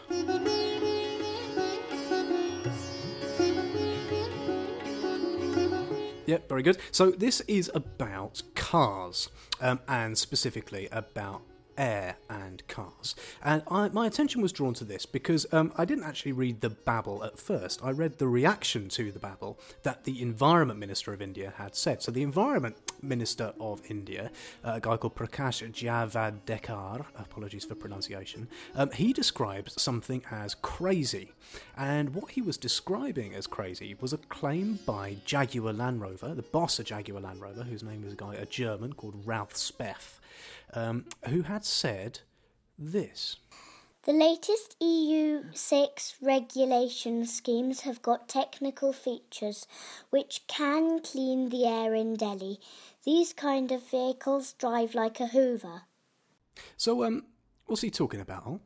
Yep, 6.31 6.49
very 6.49 6.63
good. 6.63 6.79
So 6.93 7.11
this 7.11 7.41
is 7.49 7.73
about 7.75 8.43
cars, 8.55 9.31
um, 9.61 9.81
and 9.89 10.17
specifically 10.17 10.89
about 10.93 11.43
air 11.81 12.17
and 12.29 12.63
cars. 12.69 13.17
And 13.43 13.63
I, 13.71 13.89
my 13.89 14.07
attention 14.07 14.43
was 14.43 14.53
drawn 14.53 14.75
to 14.75 14.85
this 14.85 15.07
because 15.07 15.47
um, 15.51 15.73
I 15.77 15.87
didn't 15.87 16.05
actually 16.05 16.33
read 16.33 16.61
the 16.61 16.69
babble 16.69 17.25
at 17.25 17.39
first. 17.39 17.83
I 17.83 17.91
read 17.91 18.19
the 18.19 18.29
reaction 18.29 18.91
to 18.91 19.11
the 19.11 19.19
babble 19.19 19.59
that 19.83 20.05
the 20.05 20.21
Environment 20.21 20.79
Minister 20.79 21.15
of 21.15 21.23
India 21.23 21.55
had 21.57 21.75
said. 21.75 22.03
So 22.03 22.13
the 22.13 22.23
Environment 22.23 22.77
Minister 23.01 23.55
of 23.59 23.81
India, 23.89 24.31
uh, 24.63 24.73
a 24.75 24.81
guy 24.81 24.99
called 24.99 25.17
Prakash 25.17 25.67
Javadekar, 25.73 27.07
apologies 27.17 27.65
for 27.65 27.75
pronunciation, 27.75 28.49
um, 28.75 28.91
he 28.91 29.15
described 29.15 29.73
something 29.81 30.23
as 30.31 30.55
crazy. 30.55 31.33
And 31.79 32.15
what 32.15 32.33
he 32.33 32.43
was 32.43 32.59
describing 32.59 33.35
as 33.35 33.47
crazy 33.47 33.97
was 34.01 34.13
a 34.13 34.19
claim 34.19 34.79
by 34.85 35.17
Jaguar 35.25 35.73
Land 35.73 36.03
Rover, 36.03 36.35
the 36.35 36.43
boss 36.43 36.79
of 36.79 36.85
Jaguar 36.85 37.23
Land 37.23 37.41
Rover, 37.41 37.63
whose 37.63 37.83
name 37.83 38.05
is 38.05 38.13
a 38.13 38.17
guy, 38.17 38.35
a 38.35 38.45
German 38.45 38.93
called 38.93 39.15
Ralph 39.25 39.55
Speff, 39.55 40.20
um, 40.75 41.07
who 41.29 41.43
had 41.43 41.65
said 41.65 42.21
this. 42.79 43.37
The 44.05 44.13
latest 44.13 44.77
EU 44.81 45.45
6 45.53 46.15
regulation 46.23 47.27
schemes 47.27 47.83
have 47.83 48.01
got 48.01 48.29
technical 48.29 48.95
features 48.95 49.67
which 50.09 50.43
can 50.47 51.01
clean 51.01 51.51
the 51.51 51.67
air 51.67 51.95
in 51.95 52.15
Delhi. 52.15 52.61
These 53.05 53.35
kind 53.35 53.71
of 53.71 53.83
vehicles 53.83 54.55
drive 54.55 54.95
like 54.95 55.21
a 55.21 55.27
Hoover. 55.27 55.83
So, 56.79 57.05
um, 57.05 57.27
what's 57.67 57.83
he 57.83 57.91
talking 57.91 58.21
about? 58.21 58.61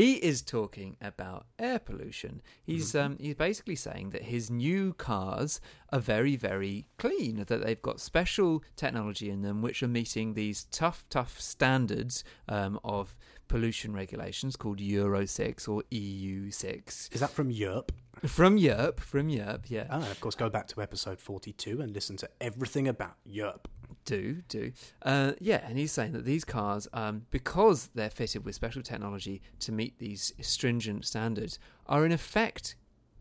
He 0.00 0.14
is 0.14 0.40
talking 0.40 0.96
about 1.02 1.44
air 1.58 1.78
pollution. 1.78 2.40
He's 2.62 2.94
um, 2.94 3.18
he's 3.20 3.34
basically 3.34 3.76
saying 3.76 4.10
that 4.10 4.22
his 4.22 4.50
new 4.50 4.94
cars 4.94 5.60
are 5.92 5.98
very 5.98 6.36
very 6.36 6.86
clean. 6.96 7.44
That 7.44 7.62
they've 7.62 7.82
got 7.82 8.00
special 8.00 8.64
technology 8.76 9.28
in 9.28 9.42
them 9.42 9.60
which 9.60 9.82
are 9.82 9.88
meeting 9.88 10.32
these 10.32 10.64
tough 10.70 11.04
tough 11.10 11.38
standards 11.38 12.24
um, 12.48 12.80
of 12.82 13.14
pollution 13.46 13.92
regulations 13.92 14.56
called 14.56 14.80
Euro 14.80 15.26
six 15.26 15.68
or 15.68 15.82
EU 15.90 16.50
six 16.50 17.10
Is 17.12 17.20
that 17.20 17.30
from 17.30 17.50
Europe? 17.50 17.92
from 18.26 18.56
Europe. 18.56 19.00
From 19.00 19.28
Europe, 19.28 19.66
yeah. 19.68 19.86
Ah, 19.90 19.96
and 19.96 20.04
of 20.04 20.20
course, 20.20 20.34
go 20.34 20.48
back 20.48 20.66
to 20.68 20.80
episode 20.80 21.20
42 21.20 21.80
and 21.82 21.92
listen 21.92 22.16
to 22.16 22.30
everything 22.40 22.88
about 22.88 23.16
Europe. 23.26 23.68
Do 24.04 24.42
do 24.48 24.72
uh, 25.02 25.32
yeah 25.40 25.60
and 25.66 25.78
he's 25.78 25.92
saying 25.92 26.12
that 26.12 26.24
these 26.24 26.44
cars 26.44 26.88
um, 26.92 27.26
because 27.30 27.90
they're 27.94 28.10
fitted 28.10 28.44
with 28.44 28.54
special 28.54 28.82
technology 28.82 29.40
to 29.58 29.72
meet 29.72 29.98
these 29.98 30.32
stringent 30.40 31.04
standards 31.04 31.58
are 31.86 32.04
in 32.06 32.12
effect 32.12 32.76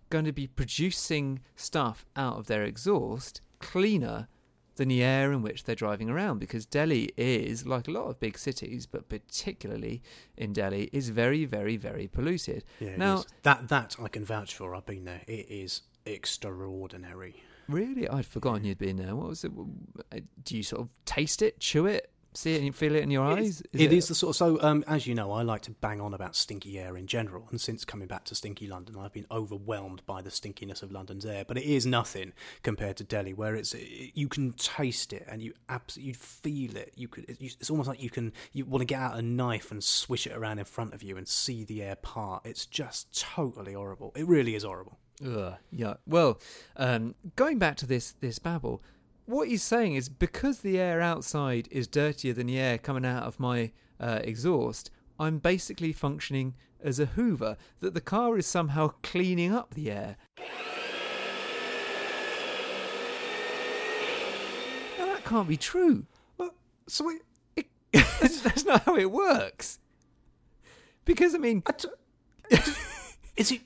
going 0.09 0.25
to 0.25 0.31
be 0.31 0.47
producing 0.47 1.39
stuff 1.55 2.05
out 2.15 2.37
of 2.37 2.47
their 2.47 2.63
exhaust 2.63 3.41
cleaner 3.59 4.27
than 4.77 4.87
the 4.87 5.03
air 5.03 5.33
in 5.33 5.41
which 5.41 5.65
they're 5.65 5.75
driving 5.75 6.09
around 6.09 6.39
because 6.39 6.65
Delhi 6.65 7.11
is 7.17 7.65
like 7.67 7.89
a 7.89 7.91
lot 7.91 8.05
of 8.05 8.19
big 8.19 8.37
cities 8.37 8.85
but 8.85 9.09
particularly 9.09 10.01
in 10.37 10.53
Delhi 10.53 10.89
is 10.93 11.09
very 11.09 11.43
very 11.43 11.75
very 11.75 12.07
polluted 12.07 12.63
Yeah, 12.79 12.95
now 12.95 13.25
that 13.43 13.67
that 13.67 13.97
I 14.01 14.07
can 14.07 14.23
vouch 14.23 14.55
for. 14.55 14.73
I've 14.73 14.85
been 14.85 15.03
there. 15.03 15.21
It 15.27 15.47
is 15.49 15.81
extraordinary. 16.05 17.43
Really 17.69 18.07
I'd 18.07 18.25
forgotten 18.25 18.63
you'd 18.63 18.77
been 18.77 18.97
there 18.97 19.15
what 19.15 19.29
was 19.29 19.43
it 19.43 19.51
do 20.43 20.57
you 20.57 20.63
sort 20.63 20.81
of 20.81 20.89
taste 21.05 21.41
it 21.41 21.59
chew 21.59 21.85
it 21.85 22.11
see 22.33 22.55
it 22.55 22.61
and 22.61 22.75
feel 22.75 22.95
it 22.95 23.03
in 23.03 23.11
your 23.11 23.23
eyes 23.23 23.61
It 23.73 23.91
is 23.91 24.07
the 24.07 24.15
sort 24.15 24.31
of 24.31 24.35
so. 24.35 24.61
Um, 24.61 24.83
as 24.87 25.07
you 25.07 25.15
know, 25.15 25.31
I 25.31 25.41
like 25.41 25.61
to 25.63 25.71
bang 25.71 25.99
on 25.99 26.13
about 26.13 26.35
stinky 26.35 26.79
air 26.79 26.95
in 26.97 27.07
general, 27.07 27.47
and 27.49 27.59
since 27.59 27.85
coming 27.85 28.07
back 28.07 28.25
to 28.25 28.35
stinky 28.35 28.67
London, 28.67 28.95
I've 28.99 29.13
been 29.13 29.25
overwhelmed 29.31 30.05
by 30.05 30.21
the 30.21 30.29
stinkiness 30.29 30.83
of 30.83 30.91
London's 30.91 31.25
air. 31.25 31.43
But 31.47 31.57
it 31.57 31.63
is 31.63 31.85
nothing 31.85 32.33
compared 32.63 32.97
to 32.97 33.03
Delhi, 33.03 33.33
where 33.33 33.55
it's 33.55 33.75
you 33.75 34.27
can 34.27 34.53
taste 34.53 35.13
it 35.13 35.25
and 35.29 35.41
you 35.41 35.53
absolutely 35.67 36.09
you 36.09 36.13
feel 36.15 36.77
it. 36.77 36.93
You 36.95 37.07
could. 37.07 37.25
It's 37.27 37.69
almost 37.69 37.89
like 37.89 38.01
you 38.01 38.09
can. 38.09 38.33
You 38.53 38.65
want 38.65 38.81
to 38.81 38.85
get 38.85 38.99
out 38.99 39.17
a 39.17 39.21
knife 39.21 39.71
and 39.71 39.83
swish 39.83 40.27
it 40.27 40.33
around 40.35 40.59
in 40.59 40.65
front 40.65 40.93
of 40.93 41.03
you 41.03 41.17
and 41.17 41.27
see 41.27 41.63
the 41.63 41.81
air 41.83 41.95
part. 41.95 42.45
It's 42.45 42.65
just 42.65 43.19
totally 43.19 43.73
horrible. 43.73 44.11
It 44.15 44.27
really 44.27 44.55
is 44.55 44.63
horrible. 44.63 44.99
Ugh, 45.25 45.55
yeah. 45.71 45.95
Well, 46.07 46.39
um, 46.77 47.15
going 47.35 47.59
back 47.59 47.75
to 47.77 47.85
this 47.85 48.13
this 48.19 48.39
babble, 48.39 48.81
what 49.25 49.47
he's 49.47 49.63
saying 49.63 49.95
is 49.95 50.09
because 50.09 50.59
the 50.59 50.79
air 50.79 51.01
outside 51.01 51.67
is 51.71 51.87
dirtier 51.87 52.33
than 52.33 52.47
the 52.47 52.59
air 52.59 52.77
coming 52.77 53.05
out 53.05 53.23
of 53.23 53.39
my 53.39 53.71
uh, 53.99 54.19
exhaust, 54.23 54.91
I'm 55.19 55.39
basically 55.39 55.91
functioning 55.91 56.55
as 56.81 56.99
a 56.99 57.05
Hoover. 57.05 57.57
That 57.81 57.93
the 57.93 58.01
car 58.01 58.37
is 58.37 58.47
somehow 58.47 58.93
cleaning 59.03 59.53
up 59.53 59.73
the 59.73 59.91
air. 59.91 60.15
Now 64.97 65.05
that 65.05 65.25
can't 65.25 65.47
be 65.47 65.57
true. 65.57 66.05
But 66.37 66.53
so 66.87 67.09
it, 67.09 67.21
It, 67.93 68.05
that's 68.43 68.65
not 68.65 68.83
how 68.83 68.95
it 68.95 69.11
works. 69.11 69.79
Because 71.05 71.33
I 71.33 71.39
mean, 71.39 71.63
I 71.65 71.71
d- 71.71 72.57
is 73.35 73.51
it 73.51 73.61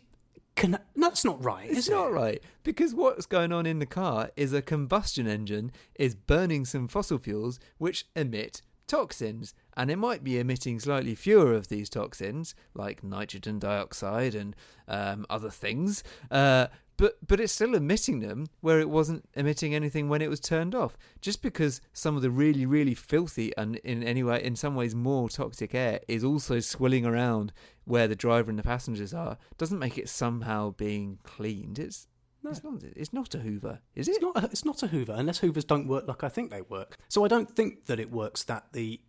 Can, 0.56 0.72
no, 0.72 0.78
that's 0.96 1.26
not 1.26 1.44
right. 1.44 1.70
It's 1.70 1.90
not 1.90 2.10
it? 2.10 2.14
right 2.14 2.44
because 2.64 2.94
what's 2.94 3.26
going 3.26 3.52
on 3.52 3.66
in 3.66 3.80
the 3.80 3.86
car 3.86 4.32
is 4.36 4.54
a 4.54 4.62
combustion 4.62 5.28
engine 5.28 5.72
is 5.96 6.16
burning 6.16 6.66
some 6.66 6.88
fossil 6.88 7.18
fuels 7.18 7.60
which 7.78 8.06
emit 8.16 8.62
toxins, 8.88 9.54
and 9.76 9.90
it 9.90 9.96
might 9.96 10.24
be 10.24 10.38
emitting 10.38 10.80
slightly 10.80 11.16
fewer 11.16 11.54
of 11.54 11.68
these 11.68 11.90
toxins, 11.90 12.54
like 12.74 13.04
nitrogen 13.04 13.58
dioxide 13.58 14.36
and 14.36 14.56
um, 14.88 15.26
other 15.30 15.50
things. 15.50 16.04
Uh, 16.30 16.68
but 16.98 17.18
but 17.26 17.40
it's 17.40 17.54
still 17.54 17.74
emitting 17.74 18.20
them 18.20 18.46
where 18.62 18.80
it 18.80 18.90
wasn't 18.90 19.28
emitting 19.34 19.74
anything 19.74 20.10
when 20.10 20.22
it 20.22 20.30
was 20.30 20.40
turned 20.40 20.76
off. 20.76 20.96
Just 21.22 21.42
because 21.42 21.82
some 21.92 22.16
of 22.16 22.22
the 22.22 22.30
really 22.30 22.66
really 22.66 22.94
filthy 22.94 23.52
and 23.58 23.78
in 23.78 24.04
any 24.04 24.22
way 24.22 24.44
in 24.44 24.56
some 24.56 24.76
ways 24.76 24.94
more 24.94 25.28
toxic 25.28 25.74
air 25.74 26.02
is 26.08 26.24
also 26.24 26.60
swilling 26.60 27.06
around 27.06 27.52
where 27.86 28.08
the 28.08 28.16
driver 28.16 28.50
and 28.50 28.60
the 28.60 28.64
passengers 28.64 29.14
are, 29.14 29.38
doesn't 29.58 29.80
make 29.80 29.98
it 29.98 30.10
somehow 30.10 30.72
being 30.72 31.20
cleaned. 31.24 31.80
It's 31.80 32.08
it's 32.46 32.64
not 32.64 32.84
it's 32.84 33.14
not 33.14 33.36
a 33.36 33.40
Hoover, 33.40 33.80
is 33.96 34.08
it? 34.08 34.16
It's 34.16 34.22
not. 34.22 34.44
A, 34.44 34.46
it's 34.46 34.66
not 34.66 34.84
a 34.84 34.88
Hoover 34.88 35.14
unless 35.16 35.40
Hoovers 35.40 35.66
don't 35.66 35.88
work 35.88 36.08
like 36.08 36.24
I 36.24 36.30
think 36.30 36.52
they 36.52 36.62
work. 36.62 36.98
So 37.08 37.24
I 37.24 37.28
don't 37.28 37.50
think 37.50 37.86
that 37.86 38.00
it 38.00 38.12
works 38.12 38.44
that 38.44 38.66
the 38.74 39.00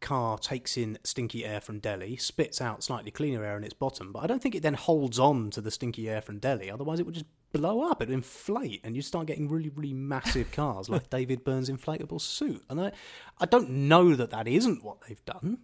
car 0.00 0.38
takes 0.38 0.76
in 0.76 0.98
stinky 1.04 1.44
air 1.44 1.60
from 1.60 1.80
Delhi, 1.80 2.16
spits 2.16 2.60
out 2.60 2.82
slightly 2.82 3.10
cleaner 3.10 3.44
air 3.44 3.56
in 3.56 3.64
its 3.64 3.74
bottom, 3.74 4.12
but 4.12 4.20
I 4.20 4.26
don't 4.26 4.42
think 4.42 4.54
it 4.54 4.62
then 4.62 4.74
holds 4.74 5.18
on 5.18 5.50
to 5.50 5.60
the 5.60 5.70
stinky 5.70 6.08
air 6.08 6.22
from 6.22 6.38
Delhi. 6.38 6.70
Otherwise, 6.70 7.00
it 7.00 7.06
would 7.06 7.14
just 7.14 7.26
blow 7.52 7.82
up. 7.82 8.02
It'd 8.02 8.12
inflate, 8.12 8.80
and 8.84 8.94
you 8.94 9.02
start 9.02 9.26
getting 9.26 9.48
really, 9.48 9.70
really 9.70 9.92
massive 9.92 10.52
cars 10.52 10.88
like 10.88 11.10
David 11.10 11.44
Byrne's 11.44 11.70
inflatable 11.70 12.20
suit. 12.20 12.62
And 12.68 12.80
I, 12.80 12.92
I 13.38 13.46
don't 13.46 13.70
know 13.70 14.14
that 14.14 14.30
that 14.30 14.48
isn't 14.48 14.84
what 14.84 15.02
they've 15.02 15.24
done, 15.24 15.58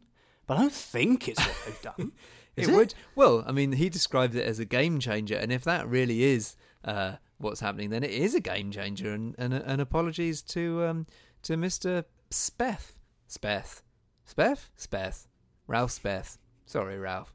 but 0.47 0.59
I 0.59 0.63
don't 0.63 0.73
think 0.73 1.29
it's 1.29 1.41
what 1.41 1.57
they've 1.65 1.83
done. 1.83 2.13
Is 2.57 2.69
it, 2.69 2.73
it? 2.73 2.77
would. 2.77 2.95
Well, 3.15 3.45
I 3.47 3.53
mean, 3.53 3.73
he 3.73 3.89
described 3.89 4.35
it 4.35 4.47
as 4.47 4.59
a 4.59 4.65
game 4.65 5.01
changer, 5.01 5.37
and 5.37 5.53
if 5.53 5.65
that 5.65 5.89
really 5.89 6.23
is 6.23 6.57
uh, 6.85 7.17
what's 7.39 7.61
happening, 7.61 7.91
then 7.91 8.05
it 8.05 8.11
is 8.11 8.35
a 8.35 8.41
game 8.41 8.71
changer. 8.71 9.13
And 9.13 9.35
and, 9.39 9.53
and 9.53 9.81
apologies 9.81 10.43
to 10.43 10.85
um 10.85 11.07
to 11.43 11.57
Mister 11.57 12.05
Speth, 12.31 12.93
Speth, 13.29 13.83
Speth, 14.29 14.69
Speth, 14.79 15.27
Ralph 15.67 15.91
Speth. 15.91 16.39
Sorry, 16.67 16.99
Ralph. 16.99 17.35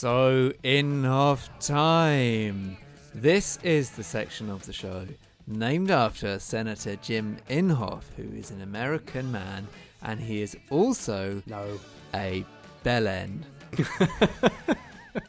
So 0.00 0.54
half 0.64 1.58
time. 1.60 2.78
This 3.14 3.58
is 3.62 3.90
the 3.90 4.02
section 4.02 4.48
of 4.48 4.64
the 4.64 4.72
show 4.72 5.06
named 5.46 5.90
after 5.90 6.38
Senator 6.38 6.96
Jim 6.96 7.36
Inhofe, 7.50 8.04
who 8.16 8.34
is 8.34 8.50
an 8.50 8.62
American 8.62 9.30
man, 9.30 9.68
and 10.00 10.18
he 10.18 10.40
is 10.40 10.56
also 10.70 11.42
no, 11.44 11.78
a 12.14 12.46
bellend. 12.82 13.42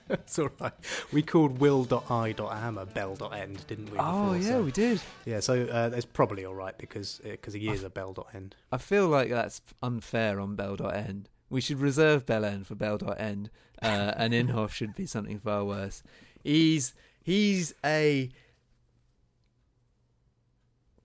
it's 0.09 0.39
all 0.39 0.51
right. 0.61 0.71
We 1.11 1.21
called 1.21 1.59
will.i.am 1.59 2.77
a 2.77 2.85
bell.end, 2.85 3.67
didn't 3.67 3.91
we? 3.91 3.97
Oh 3.99 4.31
before? 4.31 4.37
yeah, 4.37 4.51
So- 4.51 4.63
we 4.63 4.71
did. 4.71 5.01
Yeah, 5.25 5.41
so 5.41 5.63
uh, 5.65 5.89
that's 5.89 6.05
probably 6.05 6.45
all 6.45 6.55
right 6.55 6.77
because 6.77 7.19
because 7.25 7.55
he 7.55 7.67
is 7.67 7.83
a 7.83 7.89
bell.end. 7.89 8.55
I 8.71 8.77
feel 8.77 9.09
like 9.09 9.31
that's 9.31 9.61
unfair 9.83 10.39
on 10.39 10.55
Bell.end. 10.55 11.27
We 11.51 11.61
should 11.61 11.79
reserve 11.79 12.25
Bellend 12.25 12.65
for 12.65 12.73
Bell.end, 12.73 13.51
uh, 13.81 14.13
and 14.17 14.33
Inhofe 14.33 14.71
should 14.71 14.95
be 14.95 15.05
something 15.05 15.37
far 15.37 15.63
worse. 15.63 16.01
He's 16.43 16.95
he's 17.21 17.75
a 17.85 18.31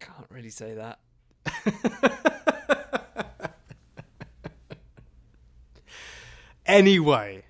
can't 0.00 0.30
really 0.30 0.50
say 0.50 0.74
that. 0.74 1.00
Anyway, 6.66 7.44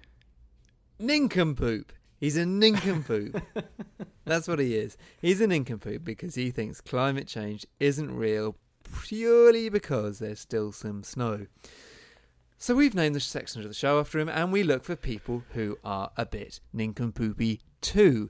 Nincompoop. 0.98 1.90
He's 2.20 2.36
a 2.36 2.44
nincompoop. 2.44 3.42
That's 4.24 4.46
what 4.48 4.58
he 4.58 4.74
is. 4.74 4.96
He's 5.20 5.40
a 5.40 5.46
nincompoop 5.46 6.04
because 6.04 6.34
he 6.34 6.50
thinks 6.50 6.80
climate 6.80 7.26
change 7.26 7.66
isn't 7.80 8.14
real 8.14 8.56
purely 9.02 9.68
because 9.68 10.18
there's 10.18 10.40
still 10.40 10.72
some 10.72 11.02
snow. 11.02 11.46
So 12.66 12.74
we've 12.74 12.96
named 12.96 13.14
the 13.14 13.20
section 13.20 13.62
of 13.62 13.68
the 13.68 13.74
show 13.74 14.00
after 14.00 14.18
him 14.18 14.28
and 14.28 14.50
we 14.50 14.64
look 14.64 14.82
for 14.82 14.96
people 14.96 15.44
who 15.52 15.78
are 15.84 16.10
a 16.16 16.26
bit 16.26 16.58
nincompoopy 16.74 17.60
too. 17.80 18.28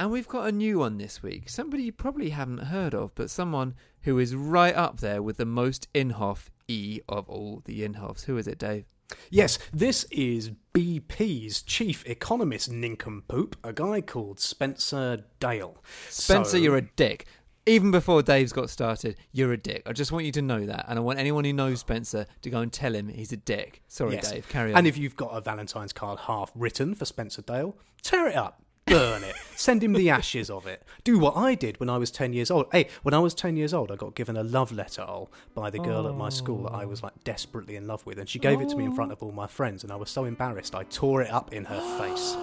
And 0.00 0.10
we've 0.10 0.26
got 0.26 0.48
a 0.48 0.50
new 0.50 0.80
one 0.80 0.98
this 0.98 1.22
week. 1.22 1.48
Somebody 1.48 1.84
you 1.84 1.92
probably 1.92 2.30
haven't 2.30 2.58
heard 2.58 2.92
of, 2.92 3.14
but 3.14 3.30
someone 3.30 3.76
who 4.00 4.18
is 4.18 4.34
right 4.34 4.74
up 4.74 4.98
there 4.98 5.22
with 5.22 5.36
the 5.36 5.44
most 5.44 5.86
Inhofe 5.92 6.48
E 6.66 6.98
of 7.08 7.28
all 7.28 7.62
the 7.66 7.86
Inhofes. 7.88 8.24
Who 8.24 8.36
is 8.36 8.48
it, 8.48 8.58
Dave? 8.58 8.84
yes, 9.30 9.60
this 9.72 10.02
is 10.10 10.50
BP's 10.74 11.62
chief 11.62 12.04
economist 12.04 12.72
nincompoop, 12.72 13.54
a 13.62 13.72
guy 13.72 14.00
called 14.00 14.40
Spencer 14.40 15.24
Dale. 15.38 15.84
Spencer, 16.08 16.50
So- 16.50 16.56
you're 16.56 16.78
a 16.78 16.82
dick. 16.82 17.26
Even 17.68 17.90
before 17.90 18.22
Dave's 18.22 18.52
got 18.52 18.70
started, 18.70 19.16
you're 19.30 19.52
a 19.52 19.58
dick. 19.58 19.82
I 19.84 19.92
just 19.92 20.10
want 20.10 20.24
you 20.24 20.32
to 20.32 20.42
know 20.42 20.64
that. 20.64 20.86
And 20.88 20.98
I 20.98 21.02
want 21.02 21.18
anyone 21.18 21.44
who 21.44 21.52
knows 21.52 21.80
Spencer 21.80 22.26
to 22.40 22.50
go 22.50 22.60
and 22.60 22.72
tell 22.72 22.94
him 22.94 23.08
he's 23.08 23.30
a 23.30 23.36
dick. 23.36 23.82
Sorry, 23.88 24.14
Yes. 24.14 24.32
Dave. 24.32 24.48
Carry 24.48 24.72
on. 24.72 24.78
And 24.78 24.86
if 24.86 24.96
you've 24.96 25.16
got 25.16 25.28
a 25.32 25.40
Valentine's 25.42 25.92
card 25.92 26.20
half 26.20 26.50
written 26.54 26.94
for 26.94 27.04
Spencer 27.04 27.42
Dale, 27.42 27.76
tear 28.02 28.26
it 28.26 28.36
up. 28.36 28.62
Burn 28.86 29.22
it. 29.22 29.36
Send 29.54 29.84
him 29.84 29.92
the 29.92 30.08
ashes 30.08 30.48
of 30.48 30.66
it. 30.66 30.82
Do 31.04 31.18
what 31.18 31.36
I 31.36 31.54
did 31.54 31.78
when 31.78 31.90
I 31.90 31.98
was 31.98 32.10
10 32.10 32.32
years 32.32 32.50
old. 32.50 32.68
Hey, 32.72 32.88
when 33.02 33.12
I 33.12 33.18
was 33.18 33.34
10 33.34 33.58
years 33.58 33.74
old, 33.74 33.92
I 33.92 33.96
got 33.96 34.14
given 34.14 34.38
a 34.38 34.42
love 34.42 34.72
letter 34.72 35.02
oh, 35.02 35.28
by 35.54 35.68
the 35.68 35.78
girl 35.78 36.08
at 36.08 36.14
my 36.14 36.30
school 36.30 36.62
that 36.62 36.72
I 36.72 36.86
was 36.86 37.02
like 37.02 37.22
desperately 37.22 37.76
in 37.76 37.86
love 37.86 38.06
with. 38.06 38.18
And 38.18 38.26
she 38.26 38.38
gave 38.38 38.62
it 38.62 38.70
to 38.70 38.76
me 38.76 38.86
in 38.86 38.94
front 38.94 39.12
of 39.12 39.22
all 39.22 39.32
my 39.32 39.46
friends. 39.46 39.82
And 39.82 39.92
I 39.92 39.96
was 39.96 40.08
so 40.08 40.24
embarrassed, 40.24 40.74
I 40.74 40.84
tore 40.84 41.20
it 41.20 41.30
up 41.30 41.52
in 41.52 41.66
her 41.66 41.98
face. 41.98 42.34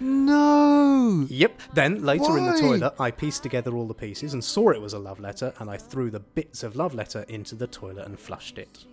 No! 0.00 1.26
Yep. 1.28 1.60
Then 1.74 2.04
later 2.04 2.36
in 2.38 2.46
the 2.46 2.58
toilet, 2.58 2.94
I 2.98 3.10
pieced 3.10 3.42
together 3.42 3.74
all 3.74 3.86
the 3.86 3.94
pieces 3.94 4.34
and 4.34 4.42
saw 4.42 4.70
it 4.70 4.80
was 4.80 4.92
a 4.92 4.98
love 4.98 5.20
letter. 5.20 5.52
And 5.58 5.70
I 5.70 5.76
threw 5.76 6.10
the 6.10 6.20
bits 6.20 6.62
of 6.62 6.76
love 6.76 6.94
letter 6.94 7.24
into 7.28 7.54
the 7.54 7.66
toilet 7.66 8.06
and 8.06 8.18
flushed 8.18 8.58
it. 8.58 8.84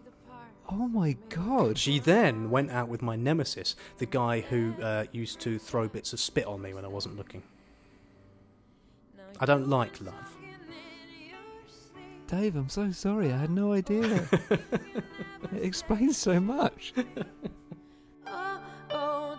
Oh 0.69 0.87
my 0.87 1.17
god. 1.29 1.77
She 1.77 1.99
then 1.99 2.49
went 2.49 2.71
out 2.71 2.87
with 2.87 3.01
my 3.01 3.15
nemesis, 3.15 3.75
the 3.97 4.05
guy 4.05 4.41
who 4.41 4.73
uh, 4.81 5.05
used 5.11 5.39
to 5.41 5.59
throw 5.59 5.87
bits 5.87 6.13
of 6.13 6.19
spit 6.19 6.45
on 6.45 6.61
me 6.61 6.73
when 6.73 6.85
I 6.85 6.87
wasn't 6.87 7.17
looking. 7.17 7.43
I 9.39 9.45
don't 9.45 9.67
like 9.67 9.99
love. 9.99 10.37
Dave, 12.27 12.55
I'm 12.55 12.69
so 12.69 12.91
sorry. 12.91 13.31
I 13.31 13.37
had 13.37 13.49
no 13.49 13.73
idea. 13.73 14.27
it 14.49 14.61
explains 15.51 16.17
so 16.17 16.39
much. 16.39 16.93
Oh, 18.25 18.59
oh, 18.89 19.37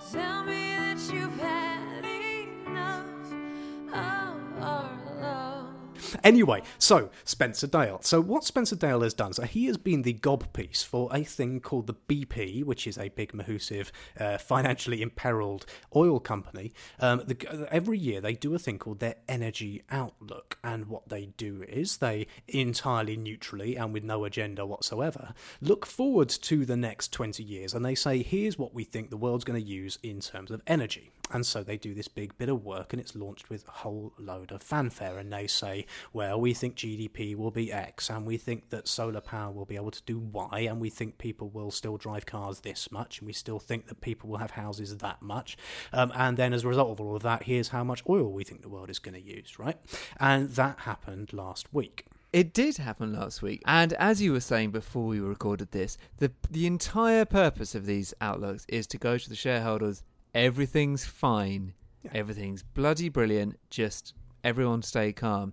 Anyway, 6.23 6.63
so 6.79 7.11
Spencer 7.25 7.67
Dale. 7.67 7.99
So 8.03 8.21
what 8.21 8.45
Spencer 8.45 8.77
Dale 8.77 9.01
has 9.03 9.15
done, 9.15 9.33
so 9.33 9.43
he 9.43 9.67
has 9.67 9.77
been 9.77 10.03
the 10.03 10.13
gob 10.13 10.53
piece 10.53 10.83
for 10.83 11.09
a 11.13 11.25
thing 11.25 11.61
called 11.61 11.87
the 11.87 11.95
BP, 11.95 12.65
which 12.65 12.87
is 12.87 12.99
a 12.99 13.09
big, 13.09 13.33
mahoosive, 13.33 13.91
uh, 14.19 14.39
financially 14.39 15.03
imperiled 15.03 15.67
oil 15.95 16.21
company. 16.21 16.73
Um, 17.01 17.23
the, 17.27 17.69
every 17.71 17.99
year 17.99 18.21
they 18.21 18.35
do 18.35 18.55
a 18.55 18.59
thing 18.59 18.79
called 18.79 19.01
their 19.01 19.17
Energy 19.29 19.83
Outlook, 19.91 20.59
and 20.63 20.87
what 20.87 21.09
they 21.09 21.27
do 21.37 21.65
is 21.69 21.99
they 21.99 22.27
entirely 22.49 23.17
neutrally 23.17 23.77
and 23.77 23.93
with 23.93 24.05
no 24.05 24.25
agenda 24.25 24.67
whatsoever 24.67 25.35
look 25.61 25.87
forward 25.87 26.29
to 26.29 26.65
the 26.65 26.77
next 26.77 27.13
20 27.13 27.43
years, 27.43 27.75
and 27.75 27.85
they 27.85 27.95
say, 27.95 28.23
here's 28.23 28.59
what 28.59 28.75
we 28.75 28.85
think 28.85 29.11
the 29.11 29.17
world's 29.17 29.45
going 29.45 29.61
to 29.61 29.67
use 29.67 29.99
in 30.03 30.21
terms 30.21 30.51
of 30.51 30.63
energy. 30.67 31.11
And 31.31 31.45
so 31.47 31.63
they 31.63 31.79
do 31.79 31.95
this 31.95 32.09
big 32.09 32.37
bit 32.37 32.49
of 32.49 32.65
work, 32.65 32.93
and 32.93 33.01
it's 33.01 33.15
launched 33.15 33.49
with 33.49 33.67
a 33.67 33.71
whole 33.71 34.13
load 34.19 34.53
of 34.53 34.63
fanfare. 34.63 35.19
And 35.19 35.33
they 35.33 35.47
say, 35.47 35.87
well, 36.13 36.41
we 36.41 36.55
think 36.55 36.77
GDP 36.77 37.35
will 37.37 37.51
be 37.51 37.73
X, 37.73 38.11
and 38.11 38.27
we 38.27 38.37
think 38.37 38.71
that 38.71 38.89
solar 38.89 39.21
power 39.21 39.53
will 39.53 39.65
be 39.65 39.77
able 39.77 39.91
to 39.91 40.03
do 40.05 40.19
Y, 40.19 40.61
and 40.61 40.81
we 40.81 40.91
think 40.91 41.19
people 41.19 41.49
will 41.49 41.71
still 41.71 41.97
drive 41.97 42.27
cars 42.27 42.61
this 42.61 42.91
much, 42.91 43.19
and 43.19 43.27
we 43.27 43.33
still 43.33 43.59
think 43.59 43.87
that 43.87 44.01
people 44.01 44.29
will 44.29 44.39
have 44.39 44.53
houses 44.53 44.97
that 44.99 45.23
much. 45.23 45.57
Um, 45.93 46.13
and 46.15 46.37
then 46.37 46.53
as 46.53 46.65
a 46.65 46.69
result 46.69 46.91
of 46.91 47.01
all 47.01 47.17
of 47.17 47.23
that, 47.23 47.45
here's 47.45 47.69
how 47.69 47.85
much 47.85 48.03
oil 48.09 48.31
we 48.31 48.45
think 48.45 48.63
the 48.63 48.69
world 48.69 48.91
is 48.91 48.99
going 48.99 49.15
to 49.15 49.21
use, 49.21 49.59
right? 49.59 49.79
And 50.19 50.51
that 50.51 50.81
happened 50.81 51.33
last 51.33 51.73
week. 51.73 52.07
It 52.33 52.53
did 52.53 52.79
happen 52.79 53.13
last 53.13 53.43
week, 53.43 53.63
and 53.65 53.93
as 53.93 54.21
you 54.21 54.33
were 54.33 54.41
saying 54.41 54.73
before 54.73 55.07
we 55.07 55.21
recorded 55.21 55.71
this, 55.71 55.97
the 56.19 56.33
the 56.51 56.67
entire 56.67 57.25
purpose 57.25 57.77
of 57.77 57.87
these 57.87 58.13
outlooks 58.21 58.67
is 58.69 58.89
to 58.89 58.99
go 58.99 59.19
to 59.19 59.29
the 59.29 59.37
shareholders. 59.37 60.03
Everything's 60.35 61.05
fine, 61.05 61.75
everything's 62.13 62.65
bloody 62.65 63.09
brilliant. 63.09 63.61
Just 63.71 64.15
everyone 64.43 64.83
stay 64.83 65.13
calm, 65.13 65.53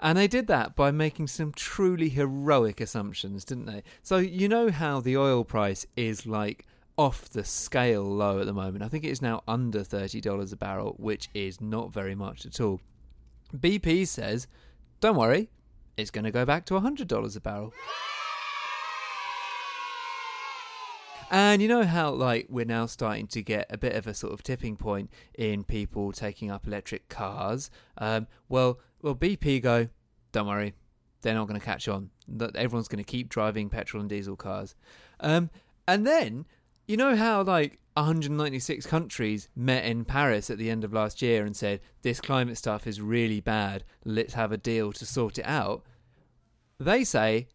and 0.00 0.16
they 0.16 0.28
did 0.28 0.46
that 0.46 0.74
by 0.76 0.90
making 0.90 1.26
some 1.26 1.52
truly 1.52 2.08
heroic 2.08 2.80
assumptions, 2.80 3.44
didn't 3.44 3.66
they? 3.66 3.82
So 4.02 4.18
you 4.18 4.48
know 4.48 4.70
how 4.70 5.00
the 5.00 5.16
oil 5.16 5.44
price 5.44 5.86
is 5.96 6.26
like 6.26 6.66
off 6.96 7.28
the 7.28 7.44
scale 7.44 8.02
low 8.02 8.40
at 8.40 8.46
the 8.46 8.52
moment. 8.52 8.84
I 8.84 8.88
think 8.88 9.04
it 9.04 9.10
is 9.10 9.22
now 9.22 9.42
under 9.46 9.80
$30 9.80 10.52
a 10.52 10.56
barrel, 10.56 10.94
which 10.98 11.28
is 11.32 11.60
not 11.60 11.92
very 11.92 12.14
much 12.14 12.44
at 12.44 12.60
all. 12.60 12.80
BP 13.56 14.06
says, 14.06 14.46
don't 15.00 15.16
worry, 15.16 15.48
it's 15.96 16.10
going 16.10 16.24
to 16.24 16.30
go 16.30 16.44
back 16.44 16.64
to 16.66 16.74
$100 16.74 17.36
a 17.36 17.40
barrel. 17.40 17.72
And 21.30 21.60
you 21.60 21.68
know 21.68 21.84
how, 21.84 22.10
like, 22.10 22.46
we're 22.48 22.64
now 22.64 22.86
starting 22.86 23.26
to 23.28 23.42
get 23.42 23.66
a 23.68 23.76
bit 23.76 23.94
of 23.94 24.06
a 24.06 24.14
sort 24.14 24.32
of 24.32 24.42
tipping 24.42 24.76
point 24.76 25.10
in 25.34 25.62
people 25.62 26.10
taking 26.10 26.50
up 26.50 26.66
electric 26.66 27.08
cars. 27.10 27.70
Um, 27.98 28.28
well, 28.48 28.80
well, 29.02 29.14
BP 29.14 29.62
go, 29.62 29.88
don't 30.32 30.46
worry, 30.46 30.74
they're 31.22 31.34
not 31.34 31.48
going 31.48 31.58
to 31.58 31.64
catch 31.64 31.88
on. 31.88 32.10
Everyone's 32.54 32.88
going 32.88 33.02
to 33.02 33.10
keep 33.10 33.28
driving 33.28 33.68
petrol 33.68 34.00
and 34.00 34.08
diesel 34.10 34.36
cars. 34.36 34.74
Um, 35.20 35.50
and 35.86 36.06
then, 36.06 36.46
you 36.86 36.96
know 36.96 37.16
how, 37.16 37.42
like, 37.42 37.78
196 37.94 38.86
countries 38.86 39.48
met 39.56 39.84
in 39.84 40.04
Paris 40.04 40.50
at 40.50 40.58
the 40.58 40.70
end 40.70 40.84
of 40.84 40.92
last 40.92 41.20
year 41.20 41.44
and 41.44 41.56
said, 41.56 41.80
this 42.02 42.20
climate 42.20 42.56
stuff 42.56 42.86
is 42.86 43.00
really 43.00 43.40
bad, 43.40 43.84
let's 44.04 44.34
have 44.34 44.52
a 44.52 44.56
deal 44.56 44.92
to 44.92 45.06
sort 45.06 45.38
it 45.38 45.46
out. 45.46 45.82
They 46.78 47.02
say, 47.02 47.48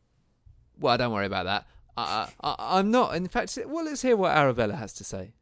well, 0.80 0.98
don't 0.98 1.14
worry 1.14 1.26
about 1.26 1.46
that. 1.46 1.68
I, 1.96 2.28
I'm 2.42 2.92
not. 2.92 3.16
In 3.16 3.28
fact, 3.28 3.58
well, 3.68 3.86
let's 3.86 4.02
hear 4.02 4.18
what 4.18 4.36
Arabella 4.36 4.76
has 4.76 4.94
to 4.94 5.04
say. 5.04 5.34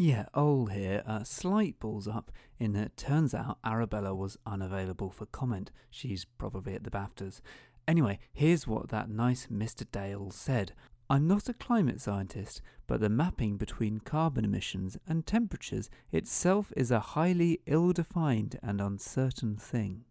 Yeah, 0.00 0.26
Ol 0.32 0.66
here. 0.66 1.02
Uh, 1.04 1.24
slight 1.24 1.80
balls 1.80 2.06
up 2.06 2.30
in 2.60 2.72
that 2.74 2.96
turns 2.96 3.34
out 3.34 3.58
Arabella 3.64 4.14
was 4.14 4.38
unavailable 4.46 5.10
for 5.10 5.26
comment. 5.26 5.72
She's 5.90 6.24
probably 6.24 6.74
at 6.74 6.84
the 6.84 6.90
BAFTAs. 6.90 7.40
Anyway, 7.88 8.20
here's 8.32 8.64
what 8.64 8.90
that 8.90 9.10
nice 9.10 9.48
Mr. 9.48 9.84
Dale 9.90 10.30
said. 10.30 10.72
I'm 11.10 11.26
not 11.26 11.48
a 11.48 11.52
climate 11.52 12.00
scientist, 12.00 12.62
but 12.86 13.00
the 13.00 13.08
mapping 13.08 13.56
between 13.56 13.98
carbon 13.98 14.44
emissions 14.44 14.96
and 15.08 15.26
temperatures 15.26 15.90
itself 16.12 16.72
is 16.76 16.92
a 16.92 17.00
highly 17.00 17.58
ill 17.66 17.90
defined 17.92 18.56
and 18.62 18.80
uncertain 18.80 19.56
thing. 19.56 20.04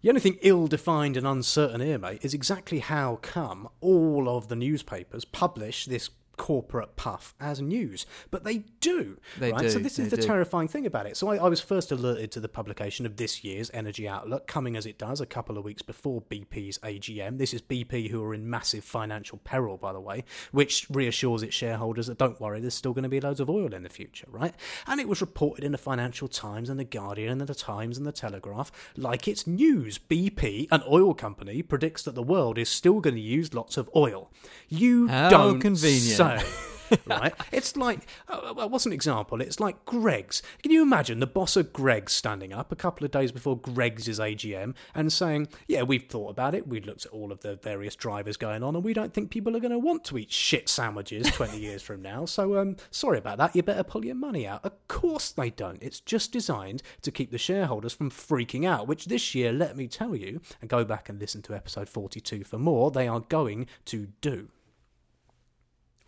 The 0.00 0.08
only 0.08 0.22
thing 0.22 0.38
ill 0.40 0.68
defined 0.68 1.18
and 1.18 1.26
uncertain 1.26 1.82
here, 1.82 1.98
mate, 1.98 2.20
is 2.22 2.32
exactly 2.32 2.78
how 2.78 3.16
come 3.16 3.68
all 3.82 4.26
of 4.26 4.48
the 4.48 4.56
newspapers 4.56 5.26
publish 5.26 5.84
this 5.84 6.08
corporate 6.38 6.96
puff 6.96 7.34
as 7.38 7.60
news. 7.60 8.06
But 8.30 8.44
they 8.44 8.58
do. 8.80 9.18
They 9.38 9.52
right? 9.52 9.62
do, 9.62 9.70
So 9.70 9.78
this 9.78 9.98
is 9.98 10.08
the 10.10 10.16
do. 10.16 10.22
terrifying 10.22 10.68
thing 10.68 10.86
about 10.86 11.06
it. 11.06 11.16
So 11.16 11.28
I, 11.28 11.36
I 11.36 11.48
was 11.48 11.60
first 11.60 11.92
alerted 11.92 12.30
to 12.32 12.40
the 12.40 12.48
publication 12.48 13.04
of 13.04 13.16
this 13.16 13.44
year's 13.44 13.70
Energy 13.74 14.08
Outlook, 14.08 14.46
coming 14.46 14.76
as 14.76 14.86
it 14.86 14.98
does 14.98 15.20
a 15.20 15.26
couple 15.26 15.58
of 15.58 15.64
weeks 15.64 15.82
before 15.82 16.22
BP's 16.22 16.78
AGM. 16.78 17.36
This 17.38 17.52
is 17.52 17.60
BP 17.60 18.10
who 18.10 18.22
are 18.24 18.32
in 18.32 18.48
massive 18.48 18.84
financial 18.84 19.38
peril, 19.38 19.76
by 19.76 19.92
the 19.92 20.00
way, 20.00 20.24
which 20.52 20.86
reassures 20.88 21.42
its 21.42 21.54
shareholders 21.54 22.06
that 22.06 22.18
don't 22.18 22.40
worry, 22.40 22.60
there's 22.60 22.74
still 22.74 22.92
going 22.94 23.02
to 23.02 23.08
be 23.08 23.20
loads 23.20 23.40
of 23.40 23.50
oil 23.50 23.74
in 23.74 23.82
the 23.82 23.88
future, 23.90 24.26
right? 24.30 24.54
And 24.86 25.00
it 25.00 25.08
was 25.08 25.20
reported 25.20 25.64
in 25.64 25.72
the 25.72 25.78
Financial 25.78 26.28
Times 26.28 26.70
and 26.70 26.78
the 26.78 26.84
Guardian 26.84 27.40
and 27.40 27.48
the 27.48 27.54
Times 27.54 27.98
and 27.98 28.06
the 28.06 28.12
Telegraph 28.12 28.70
like 28.96 29.26
it's 29.28 29.46
news. 29.46 29.98
BP, 29.98 30.68
an 30.70 30.82
oil 30.88 31.12
company, 31.14 31.62
predicts 31.62 32.02
that 32.04 32.14
the 32.14 32.22
world 32.22 32.56
is 32.58 32.68
still 32.68 33.00
going 33.00 33.16
to 33.16 33.20
use 33.20 33.52
lots 33.52 33.76
of 33.76 33.90
oil. 33.96 34.30
You 34.68 35.08
How 35.08 35.28
don't 35.28 35.60
convenient. 35.60 36.02
say. 36.16 36.27
right? 37.06 37.34
It's 37.52 37.76
like, 37.76 38.06
uh, 38.28 38.54
uh, 38.56 38.68
what's 38.68 38.86
an 38.86 38.92
example? 38.92 39.40
It's 39.40 39.60
like 39.60 39.84
Greg's. 39.84 40.42
Can 40.62 40.72
you 40.72 40.82
imagine 40.82 41.20
the 41.20 41.26
boss 41.26 41.56
of 41.56 41.72
Greg's 41.72 42.12
standing 42.12 42.52
up 42.52 42.72
a 42.72 42.76
couple 42.76 43.04
of 43.04 43.10
days 43.10 43.32
before 43.32 43.58
Greg's 43.58 44.08
AGM 44.08 44.74
and 44.94 45.12
saying, 45.12 45.48
Yeah, 45.66 45.82
we've 45.82 46.06
thought 46.06 46.30
about 46.30 46.54
it. 46.54 46.66
We've 46.66 46.84
looked 46.84 47.06
at 47.06 47.12
all 47.12 47.32
of 47.32 47.40
the 47.40 47.56
various 47.56 47.96
drivers 47.96 48.36
going 48.36 48.62
on, 48.62 48.74
and 48.74 48.84
we 48.84 48.94
don't 48.94 49.12
think 49.12 49.30
people 49.30 49.56
are 49.56 49.60
going 49.60 49.72
to 49.72 49.78
want 49.78 50.04
to 50.04 50.18
eat 50.18 50.32
shit 50.32 50.68
sandwiches 50.68 51.30
20 51.30 51.58
years 51.58 51.82
from 51.82 52.02
now. 52.02 52.24
So, 52.24 52.58
um, 52.58 52.76
sorry 52.90 53.18
about 53.18 53.38
that. 53.38 53.54
You 53.54 53.62
better 53.62 53.84
pull 53.84 54.04
your 54.04 54.14
money 54.14 54.46
out. 54.46 54.64
Of 54.64 54.88
course 54.88 55.30
they 55.30 55.50
don't. 55.50 55.82
It's 55.82 56.00
just 56.00 56.32
designed 56.32 56.82
to 57.02 57.10
keep 57.10 57.30
the 57.30 57.38
shareholders 57.38 57.92
from 57.92 58.10
freaking 58.10 58.66
out, 58.66 58.88
which 58.88 59.06
this 59.06 59.34
year, 59.34 59.52
let 59.52 59.76
me 59.76 59.88
tell 59.88 60.16
you, 60.16 60.40
and 60.60 60.70
go 60.70 60.84
back 60.84 61.08
and 61.08 61.20
listen 61.20 61.42
to 61.42 61.54
episode 61.54 61.88
42 61.88 62.44
for 62.44 62.58
more, 62.58 62.90
they 62.90 63.08
are 63.08 63.20
going 63.20 63.66
to 63.86 64.08
do. 64.20 64.48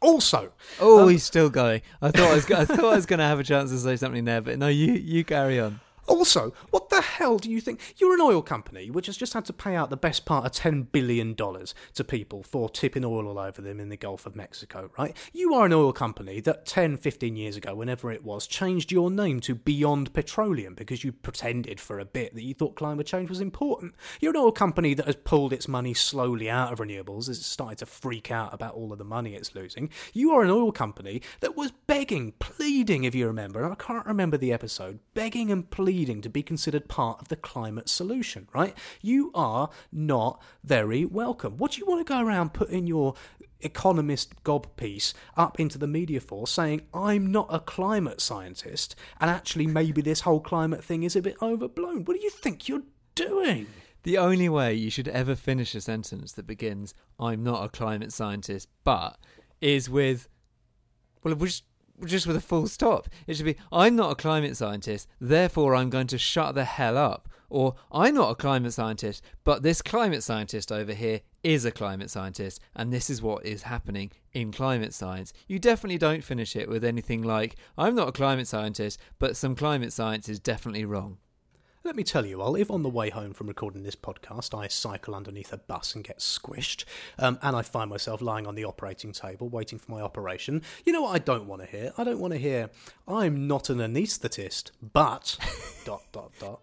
Also, 0.00 0.52
Oh, 0.80 1.02
Um, 1.02 1.08
he's 1.10 1.24
still 1.24 1.50
going. 1.50 1.82
I 2.00 2.10
thought 2.10 2.30
I 2.30 2.34
was. 2.34 2.50
I 2.50 2.64
thought 2.64 2.92
I 2.92 2.96
was 2.96 3.06
going 3.06 3.18
to 3.18 3.24
have 3.26 3.38
a 3.38 3.44
chance 3.44 3.70
to 3.70 3.78
say 3.78 3.96
something 3.96 4.24
there, 4.24 4.40
but 4.40 4.58
no. 4.58 4.68
You 4.68 4.92
you 4.94 5.24
carry 5.24 5.60
on. 5.60 5.80
Also, 6.10 6.52
what 6.70 6.88
the 6.88 7.00
hell 7.00 7.38
do 7.38 7.48
you 7.48 7.60
think? 7.60 7.94
You're 7.96 8.14
an 8.14 8.20
oil 8.20 8.42
company 8.42 8.90
which 8.90 9.06
has 9.06 9.16
just 9.16 9.32
had 9.32 9.44
to 9.44 9.52
pay 9.52 9.76
out 9.76 9.90
the 9.90 9.96
best 9.96 10.24
part 10.24 10.44
of 10.44 10.50
$10 10.50 10.90
billion 10.90 11.36
to 11.36 12.04
people 12.04 12.42
for 12.42 12.68
tipping 12.68 13.04
oil 13.04 13.28
all 13.28 13.38
over 13.38 13.62
them 13.62 13.78
in 13.78 13.90
the 13.90 13.96
Gulf 13.96 14.26
of 14.26 14.34
Mexico, 14.34 14.90
right? 14.98 15.16
You 15.32 15.54
are 15.54 15.66
an 15.66 15.72
oil 15.72 15.92
company 15.92 16.40
that 16.40 16.66
10, 16.66 16.96
15 16.96 17.36
years 17.36 17.56
ago, 17.56 17.76
whenever 17.76 18.10
it 18.10 18.24
was, 18.24 18.48
changed 18.48 18.90
your 18.90 19.08
name 19.08 19.38
to 19.42 19.54
Beyond 19.54 20.12
Petroleum 20.12 20.74
because 20.74 21.04
you 21.04 21.12
pretended 21.12 21.78
for 21.78 22.00
a 22.00 22.04
bit 22.04 22.34
that 22.34 22.42
you 22.42 22.54
thought 22.54 22.74
climate 22.74 23.06
change 23.06 23.28
was 23.28 23.40
important. 23.40 23.94
You're 24.20 24.32
an 24.32 24.36
oil 24.38 24.50
company 24.50 24.94
that 24.94 25.06
has 25.06 25.14
pulled 25.14 25.52
its 25.52 25.68
money 25.68 25.94
slowly 25.94 26.50
out 26.50 26.72
of 26.72 26.80
renewables 26.80 27.28
as 27.28 27.38
it 27.38 27.44
started 27.44 27.78
to 27.78 27.86
freak 27.86 28.32
out 28.32 28.52
about 28.52 28.74
all 28.74 28.92
of 28.92 28.98
the 28.98 29.04
money 29.04 29.36
it's 29.36 29.54
losing. 29.54 29.90
You 30.12 30.32
are 30.32 30.42
an 30.42 30.50
oil 30.50 30.72
company 30.72 31.22
that 31.38 31.56
was 31.56 31.70
begging, 31.86 32.32
pleading, 32.40 33.04
if 33.04 33.14
you 33.14 33.28
remember, 33.28 33.62
and 33.62 33.72
I 33.72 33.76
can't 33.76 34.06
remember 34.06 34.36
the 34.36 34.52
episode, 34.52 34.98
begging 35.14 35.52
and 35.52 35.70
pleading 35.70 35.99
to 36.06 36.28
be 36.28 36.42
considered 36.42 36.88
part 36.88 37.20
of 37.20 37.28
the 37.28 37.36
climate 37.36 37.88
solution, 37.88 38.48
right? 38.54 38.76
You 39.00 39.30
are 39.34 39.70
not 39.92 40.42
very 40.64 41.04
welcome. 41.04 41.56
What 41.56 41.72
do 41.72 41.78
you 41.78 41.86
want 41.86 42.06
to 42.06 42.12
go 42.12 42.20
around 42.20 42.54
putting 42.54 42.86
your 42.86 43.14
economist 43.60 44.42
gob 44.42 44.74
piece 44.76 45.12
up 45.36 45.60
into 45.60 45.78
the 45.78 45.86
media 45.86 46.20
for 46.20 46.46
saying 46.46 46.82
I'm 46.94 47.30
not 47.30 47.48
a 47.50 47.60
climate 47.60 48.20
scientist 48.20 48.96
and 49.20 49.30
actually 49.30 49.66
maybe 49.66 50.00
this 50.00 50.20
whole 50.20 50.40
climate 50.40 50.82
thing 50.82 51.02
is 51.02 51.14
a 51.14 51.22
bit 51.22 51.36
overblown? 51.42 52.04
What 52.04 52.16
do 52.16 52.22
you 52.22 52.30
think 52.30 52.68
you're 52.68 52.82
doing? 53.14 53.66
The 54.02 54.16
only 54.16 54.48
way 54.48 54.74
you 54.74 54.90
should 54.90 55.08
ever 55.08 55.34
finish 55.34 55.74
a 55.74 55.80
sentence 55.82 56.32
that 56.32 56.46
begins 56.46 56.94
"I'm 57.18 57.42
not 57.42 57.64
a 57.64 57.68
climate 57.68 58.14
scientist, 58.14 58.68
but" 58.82 59.18
is 59.60 59.90
with 59.90 60.26
well, 61.22 61.34
just 61.34 61.64
just 62.04 62.26
with 62.26 62.36
a 62.36 62.40
full 62.40 62.66
stop. 62.66 63.08
It 63.26 63.36
should 63.36 63.46
be 63.46 63.56
"I'm 63.72 63.96
not 63.96 64.12
a 64.12 64.14
climate 64.16 64.56
scientist, 64.56 65.08
therefore 65.20 65.74
I'm 65.74 65.90
going 65.90 66.06
to 66.08 66.18
shut 66.18 66.54
the 66.54 66.64
hell 66.64 66.96
up." 66.96 67.28
Or 67.48 67.74
I'm 67.90 68.14
not 68.14 68.30
a 68.30 68.36
climate 68.36 68.72
scientist, 68.72 69.24
but 69.42 69.64
this 69.64 69.82
climate 69.82 70.22
scientist 70.22 70.70
over 70.70 70.94
here 70.94 71.22
is 71.42 71.64
a 71.64 71.72
climate 71.72 72.08
scientist, 72.08 72.60
and 72.76 72.92
this 72.92 73.10
is 73.10 73.22
what 73.22 73.44
is 73.44 73.62
happening 73.62 74.12
in 74.32 74.52
climate 74.52 74.94
science. 74.94 75.32
You 75.48 75.58
definitely 75.58 75.98
don't 75.98 76.22
finish 76.22 76.54
it 76.54 76.68
with 76.68 76.84
anything 76.84 77.22
like 77.22 77.56
I'm 77.76 77.96
not 77.96 78.08
a 78.08 78.12
climate 78.12 78.46
scientist, 78.46 79.00
but 79.18 79.36
some 79.36 79.56
climate 79.56 79.92
science 79.92 80.28
is 80.28 80.38
definitely 80.38 80.84
wrong. 80.84 81.18
Let 81.82 81.96
me 81.96 82.04
tell 82.04 82.26
you 82.26 82.42
all, 82.42 82.56
if 82.56 82.70
on 82.70 82.82
the 82.82 82.90
way 82.90 83.08
home 83.08 83.32
from 83.32 83.46
recording 83.46 83.84
this 83.84 83.96
podcast 83.96 84.56
I 84.56 84.68
cycle 84.68 85.14
underneath 85.14 85.50
a 85.50 85.56
bus 85.56 85.94
and 85.94 86.04
get 86.04 86.18
squished, 86.18 86.84
um, 87.18 87.38
and 87.40 87.56
I 87.56 87.62
find 87.62 87.88
myself 87.88 88.20
lying 88.20 88.46
on 88.46 88.54
the 88.54 88.66
operating 88.66 89.12
table 89.12 89.48
waiting 89.48 89.78
for 89.78 89.90
my 89.90 90.02
operation, 90.02 90.60
you 90.84 90.92
know 90.92 91.00
what 91.02 91.14
I 91.14 91.18
don't 91.18 91.46
want 91.46 91.62
to 91.62 91.68
hear? 91.68 91.92
I 91.96 92.04
don't 92.04 92.20
want 92.20 92.34
to 92.34 92.38
hear, 92.38 92.68
I'm 93.08 93.46
not 93.46 93.70
an 93.70 93.78
anaesthetist, 93.78 94.72
but. 94.92 95.38
dot, 95.86 96.02
dot, 96.12 96.32
dot. 96.38 96.60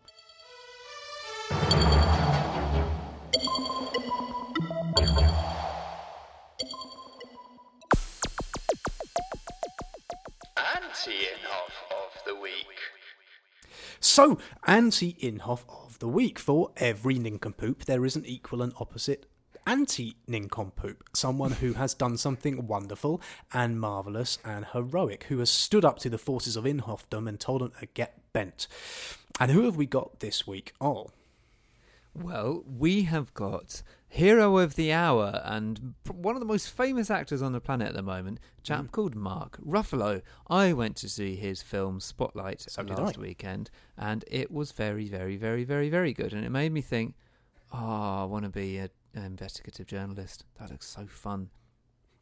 Anti-Inhofe 10.75 11.91
of 11.91 12.23
the 12.27 12.35
week. 12.35 12.86
So, 13.99 14.37
anti 14.65 15.13
Inhofe 15.13 15.65
of 15.67 15.99
the 15.99 16.07
week. 16.07 16.39
For 16.39 16.71
every 16.77 17.15
nincompoop, 17.15 17.85
there 17.85 18.05
is 18.05 18.15
an 18.15 18.25
equal 18.25 18.61
and 18.61 18.73
opposite 18.79 19.25
anti 19.65 20.15
nincompoop. 20.27 21.03
Someone 21.13 21.51
who 21.51 21.73
has 21.73 21.93
done 21.93 22.17
something 22.17 22.67
wonderful 22.67 23.21
and 23.53 23.79
marvellous 23.79 24.39
and 24.45 24.65
heroic, 24.65 25.25
who 25.25 25.39
has 25.39 25.49
stood 25.49 25.85
up 25.85 25.99
to 25.99 26.09
the 26.09 26.17
forces 26.17 26.55
of 26.55 26.63
Inhofedom 26.63 27.27
and 27.27 27.39
told 27.39 27.61
them 27.61 27.73
to 27.79 27.85
get 27.87 28.19
bent. 28.33 28.67
And 29.39 29.51
who 29.51 29.63
have 29.63 29.75
we 29.75 29.85
got 29.85 30.19
this 30.19 30.47
week? 30.47 30.73
Oh, 30.81 31.07
Well, 32.15 32.63
we 32.65 33.03
have 33.03 33.33
got 33.35 33.83
hero 34.09 34.57
of 34.57 34.75
the 34.75 34.91
hour 34.93 35.41
and 35.43 35.93
one 36.09 36.35
of 36.35 36.39
the 36.39 36.45
most 36.45 36.69
famous 36.69 37.09
actors 37.11 37.41
on 37.41 37.51
the 37.51 37.59
planet 37.59 37.89
at 37.89 37.93
the 37.93 38.01
moment, 38.01 38.39
a 38.57 38.61
chap 38.61 38.85
Mm. 38.85 38.91
called 38.91 39.15
Mark 39.15 39.57
Ruffalo. 39.61 40.21
I 40.49 40.73
went 40.73 40.95
to 40.97 41.09
see 41.09 41.35
his 41.35 41.61
film 41.61 41.99
Spotlight 41.99 42.61
So 42.61 42.83
last 42.83 43.17
weekend, 43.17 43.69
and 43.97 44.23
it 44.29 44.49
was 44.51 44.71
very, 44.71 45.07
very, 45.07 45.35
very, 45.37 45.63
very, 45.63 45.89
very 45.89 46.13
good. 46.13 46.33
And 46.33 46.45
it 46.45 46.49
made 46.51 46.71
me 46.71 46.81
think, 46.81 47.15
oh, 47.73 48.21
I 48.21 48.23
want 48.23 48.45
to 48.45 48.49
be 48.49 48.77
a, 48.77 48.89
an 49.13 49.23
investigative 49.23 49.87
journalist. 49.87 50.45
That 50.59 50.71
looks 50.71 50.87
so 50.87 51.05
fun. 51.07 51.49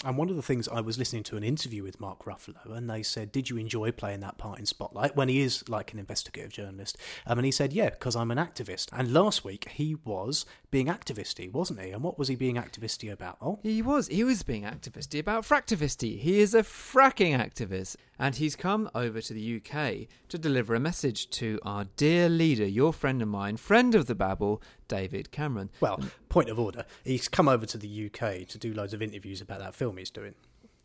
And 0.05 0.17
one 0.17 0.29
of 0.29 0.35
the 0.35 0.43
things 0.43 0.67
I 0.67 0.81
was 0.81 0.99
listening 0.99 1.23
to 1.23 1.35
an 1.35 1.43
interview 1.43 1.81
with 1.81 1.99
Mark 1.99 2.25
Ruffalo, 2.25 2.77
and 2.77 2.87
they 2.87 3.01
said, 3.01 3.31
"Did 3.31 3.49
you 3.49 3.57
enjoy 3.57 3.91
playing 3.91 4.19
that 4.19 4.37
part 4.37 4.59
in 4.59 4.67
Spotlight?" 4.67 5.15
When 5.15 5.29
he 5.29 5.41
is 5.41 5.67
like 5.67 5.93
an 5.93 5.99
investigative 5.99 6.51
journalist, 6.51 6.95
um, 7.25 7.39
and 7.39 7.45
he 7.45 7.51
said, 7.51 7.73
"Yeah, 7.73 7.89
because 7.89 8.15
I'm 8.15 8.29
an 8.29 8.37
activist." 8.37 8.89
And 8.93 9.11
last 9.11 9.43
week 9.43 9.67
he 9.69 9.95
was 9.95 10.45
being 10.69 10.87
activisty, 10.87 11.51
wasn't 11.51 11.81
he? 11.81 11.89
And 11.89 12.03
what 12.03 12.19
was 12.19 12.27
he 12.27 12.35
being 12.35 12.55
activisty 12.55 13.11
about? 13.11 13.37
Oh, 13.41 13.59
He 13.63 13.81
was. 13.81 14.07
He 14.07 14.23
was 14.23 14.43
being 14.43 14.63
activisty 14.63 15.19
about 15.19 15.43
fractivisty. 15.43 16.19
He 16.19 16.39
is 16.39 16.53
a 16.53 16.61
fracking 16.61 17.35
activist. 17.35 17.95
And 18.17 18.35
he's 18.35 18.55
come 18.55 18.89
over 18.95 19.21
to 19.21 19.33
the 19.33 19.57
UK 19.57 20.07
to 20.29 20.37
deliver 20.37 20.73
a 20.75 20.79
message 20.79 21.29
to 21.31 21.59
our 21.63 21.85
dear 21.97 22.29
leader, 22.29 22.65
your 22.65 22.93
friend 22.93 23.21
of 23.21 23.27
mine, 23.27 23.57
friend 23.57 23.93
of 23.95 24.05
the 24.05 24.15
Babel, 24.15 24.61
David 24.87 25.31
Cameron. 25.31 25.69
well, 25.79 25.99
point 26.29 26.49
of 26.49 26.59
order. 26.59 26.85
He's 27.03 27.27
come 27.27 27.47
over 27.47 27.65
to 27.65 27.77
the 27.77 28.05
UK 28.05 28.47
to 28.47 28.57
do 28.57 28.73
loads 28.73 28.93
of 28.93 29.01
interviews 29.01 29.41
about 29.41 29.59
that 29.59 29.75
film 29.75 29.97
he's 29.97 30.09
doing. 30.09 30.35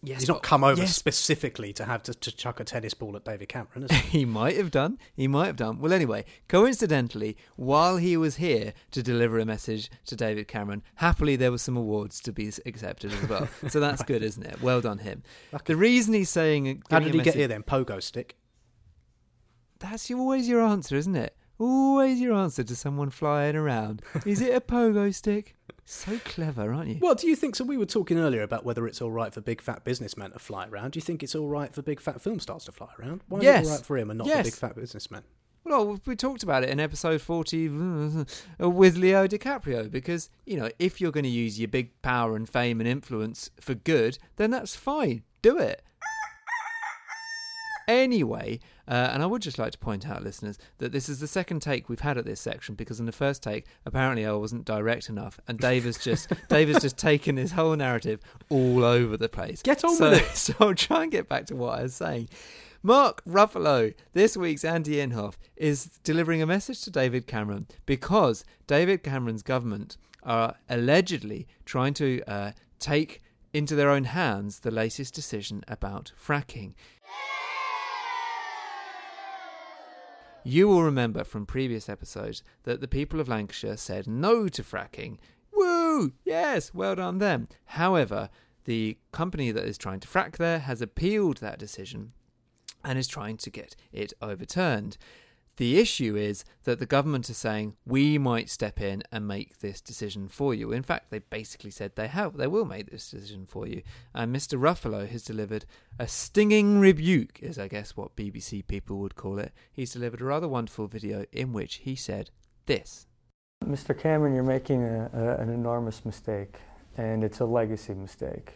Yes, 0.02 0.20
He's 0.20 0.28
not 0.28 0.42
come 0.42 0.64
over 0.64 0.80
yes. 0.80 0.96
specifically 0.96 1.74
to 1.74 1.84
have 1.84 2.02
to, 2.04 2.14
to 2.14 2.32
chuck 2.32 2.58
a 2.58 2.64
tennis 2.64 2.94
ball 2.94 3.16
at 3.16 3.24
David 3.24 3.50
Cameron, 3.50 3.82
has 3.82 3.90
he? 3.90 4.08
He 4.20 4.24
might 4.24 4.56
have 4.56 4.70
done. 4.70 4.98
He 5.14 5.28
might 5.28 5.46
have 5.46 5.56
done. 5.56 5.78
Well, 5.78 5.92
anyway, 5.92 6.24
coincidentally, 6.48 7.36
while 7.56 7.98
he 7.98 8.16
was 8.16 8.36
here 8.36 8.72
to 8.92 9.02
deliver 9.02 9.38
a 9.38 9.44
message 9.44 9.90
to 10.06 10.16
David 10.16 10.48
Cameron, 10.48 10.82
happily 10.96 11.36
there 11.36 11.50
were 11.50 11.58
some 11.58 11.76
awards 11.76 12.20
to 12.22 12.32
be 12.32 12.50
accepted 12.64 13.12
as 13.12 13.28
well. 13.28 13.48
so 13.68 13.78
that's 13.80 14.02
good, 14.02 14.22
isn't 14.22 14.46
it? 14.46 14.62
Well 14.62 14.80
done 14.80 14.98
him. 14.98 15.22
The 15.66 15.76
reason 15.76 16.14
he's 16.14 16.30
saying, 16.30 16.82
uh, 16.90 16.94
How 16.94 17.00
did 17.00 17.12
he 17.12 17.20
get 17.20 17.34
here 17.34 17.48
then? 17.48 17.62
Pogo 17.62 18.02
stick. 18.02 18.36
That's 19.80 20.10
always 20.10 20.48
your 20.48 20.62
answer, 20.62 20.96
isn't 20.96 21.16
it? 21.16 21.36
Always 21.61 22.20
your 22.20 22.33
answer 22.35 22.64
to 22.64 22.75
someone 22.75 23.11
flying 23.11 23.55
around. 23.55 24.01
Is 24.25 24.40
it 24.40 24.55
a 24.55 24.61
pogo 24.62 25.14
stick? 25.14 25.55
So 25.85 26.18
clever, 26.25 26.73
aren't 26.73 26.88
you? 26.88 26.99
Well, 27.01 27.14
do 27.14 27.27
you 27.29 27.37
think 27.37 27.55
so? 27.55 27.64
We 27.64 27.77
were 27.77 27.85
talking 27.85 28.16
earlier 28.18 28.42
about 28.42 28.64
whether 28.64 28.87
it's 28.87 29.03
all 29.03 29.11
right 29.11 29.33
for 29.35 29.40
big 29.42 29.61
fat 29.61 29.85
businessmen 29.85 30.31
to 30.33 30.38
fly 30.38 30.66
around. 30.68 30.92
Do 30.92 30.96
you 30.99 31.03
think 31.03 31.23
it's 31.23 31.35
all 31.35 31.49
right 31.49 31.75
for 31.75 31.83
big 31.83 32.01
fat 32.01 32.23
film 32.23 32.40
stars 32.40 32.64
to 32.64 32.73
fly 32.73 32.88
around? 32.99 33.20
Why 33.29 33.40
is 33.40 33.44
it 33.44 33.64
all 33.66 33.77
right 33.77 33.85
for 33.87 33.99
him 33.99 34.11
and 34.11 34.18
not 34.18 34.27
Yes. 34.27 34.38
for 34.38 34.44
big 34.44 34.55
fat 34.55 34.75
businessmen? 34.77 35.23
Well, 35.64 36.01
we 36.07 36.16
talked 36.16 36.42
about 36.42 36.62
it 36.64 36.70
in 36.70 36.81
episode 36.81 37.20
40 37.20 37.68
uh, 38.62 38.70
with 38.70 38.96
Leo 38.96 39.27
DiCaprio 39.29 39.90
because, 39.90 40.31
you 40.46 40.57
know, 40.57 40.70
if 40.79 40.99
you're 41.01 41.12
going 41.12 41.25
to 41.25 41.29
use 41.31 41.59
your 41.61 41.68
big 41.68 42.01
power 42.01 42.35
and 42.37 42.49
fame 42.49 42.81
and 42.81 42.88
influence 42.88 43.51
for 43.61 43.75
good, 43.75 44.16
then 44.37 44.51
that's 44.51 44.75
fine. 44.75 45.23
Do 45.42 45.59
it. 45.59 45.83
Anyway, 47.88 48.61
uh, 48.90 49.11
and 49.12 49.22
I 49.22 49.26
would 49.26 49.40
just 49.40 49.57
like 49.57 49.70
to 49.70 49.79
point 49.79 50.09
out, 50.09 50.24
listeners, 50.24 50.59
that 50.79 50.90
this 50.90 51.09
is 51.09 51.20
the 51.20 51.29
second 51.29 51.61
take 51.61 51.88
we've 51.88 52.00
had 52.00 52.18
at 52.18 52.24
this 52.24 52.40
section 52.40 52.74
because 52.74 52.98
in 52.98 53.07
the 53.07 53.12
first 53.12 53.40
take, 53.40 53.66
apparently 53.87 54.26
I 54.26 54.33
wasn't 54.33 54.64
direct 54.64 55.09
enough, 55.09 55.38
and 55.46 55.61
Dave 55.61 55.85
has 55.85 55.96
just 55.96 56.33
Dave 56.48 56.68
has 56.68 56.83
just 56.83 56.98
taken 56.98 57.37
his 57.37 57.53
whole 57.53 57.76
narrative 57.76 58.20
all 58.48 58.85
over 58.85 59.16
the 59.16 59.29
place. 59.29 59.62
Get 59.62 59.85
on 59.85 59.94
so, 59.94 60.11
with 60.11 60.22
it. 60.22 60.31
So 60.40 60.55
I'll 60.59 60.74
try 60.74 61.05
and 61.05 61.12
get 61.12 61.29
back 61.29 61.46
to 61.46 61.57
what 61.57 61.79
I 61.79 61.83
was 61.85 61.94
saying. 61.94 62.29
Mark 62.83 63.22
Ruffalo, 63.24 63.94
this 64.12 64.37
week's 64.37 64.64
Andy 64.64 64.96
Inhofe, 64.96 65.37
is 65.55 66.00
delivering 66.03 66.42
a 66.42 66.46
message 66.46 66.81
to 66.83 66.90
David 66.90 67.29
Cameron 67.29 67.68
because 67.87 68.44
David 68.66 69.05
Cameron's 69.05 69.42
government 69.42 69.98
are 70.24 70.57
allegedly 70.68 71.46
trying 71.64 71.94
to 71.94 72.22
uh, 72.26 72.53
take 72.81 73.22
into 73.53 73.76
their 73.76 73.90
own 73.90 74.05
hands 74.05 74.61
the 74.61 74.70
latest 74.70 75.14
decision 75.14 75.62
about 75.68 76.11
fracking. 76.20 76.72
You 80.44 80.68
will 80.68 80.83
remember 80.83 81.24
from 81.24 81.44
previous 81.44 81.88
episodes 81.88 82.42
that 82.64 82.81
the 82.81 82.88
people 82.88 83.20
of 83.20 83.29
Lancashire 83.29 83.76
said 83.76 84.07
no 84.07 84.48
to 84.48 84.62
fracking. 84.62 85.18
Woo! 85.53 86.12
Yes, 86.24 86.72
well 86.72 86.94
done 86.94 87.18
them. 87.18 87.48
However, 87.66 88.31
the 88.64 88.98
company 89.12 89.50
that 89.50 89.64
is 89.64 89.76
trying 89.76 90.00
to 90.00 90.09
frack 90.09 90.37
there 90.37 90.61
has 90.61 90.81
appealed 90.81 91.38
that 91.38 91.59
decision 91.59 92.12
and 92.85 92.98
is 92.98 93.09
trying 93.09 93.37
to 93.38 93.50
get 93.50 93.76
it 93.92 94.12
overturned. 94.22 94.96
The 95.61 95.79
issue 95.79 96.16
is 96.16 96.42
that 96.64 96.79
the 96.79 96.87
government 96.87 97.29
is 97.29 97.37
saying 97.37 97.77
we 97.85 98.16
might 98.16 98.49
step 98.49 98.81
in 98.81 99.03
and 99.12 99.29
make 99.29 99.59
this 99.59 99.83
decision 99.83 100.27
for 100.27 100.55
you. 100.55 100.73
In 100.73 100.83
fact, 100.83 101.11
they 101.11 101.18
basically 101.18 101.70
said 101.70 101.96
they 101.96 102.09
have, 102.09 102.38
they 102.38 102.46
will 102.46 102.64
make 102.64 102.90
this 102.90 103.11
decision 103.11 103.44
for 103.44 103.66
you. 103.66 103.83
And 104.14 104.35
Mr. 104.35 104.59
Ruffalo 104.59 105.07
has 105.07 105.23
delivered 105.23 105.66
a 105.99 106.09
stinging 106.09 106.81
rebuke, 106.81 107.40
is 107.42 107.59
I 107.59 107.68
guess 107.68 107.94
what 107.94 108.16
BBC 108.16 108.66
people 108.68 109.01
would 109.01 109.16
call 109.16 109.38
it. 109.38 109.53
He's 109.70 109.92
delivered 109.92 110.23
a 110.23 110.25
rather 110.25 110.49
wonderful 110.49 110.87
video 110.87 111.27
in 111.31 111.53
which 111.53 111.75
he 111.75 111.94
said 111.94 112.31
this. 112.64 113.07
Mr. 113.62 113.94
Cameron, 113.94 114.35
you're 114.35 114.42
making 114.42 114.83
a, 114.83 115.11
a, 115.12 115.42
an 115.42 115.51
enormous 115.51 116.07
mistake, 116.07 116.57
and 116.96 117.23
it's 117.23 117.40
a 117.40 117.44
legacy 117.44 117.92
mistake 117.92 118.55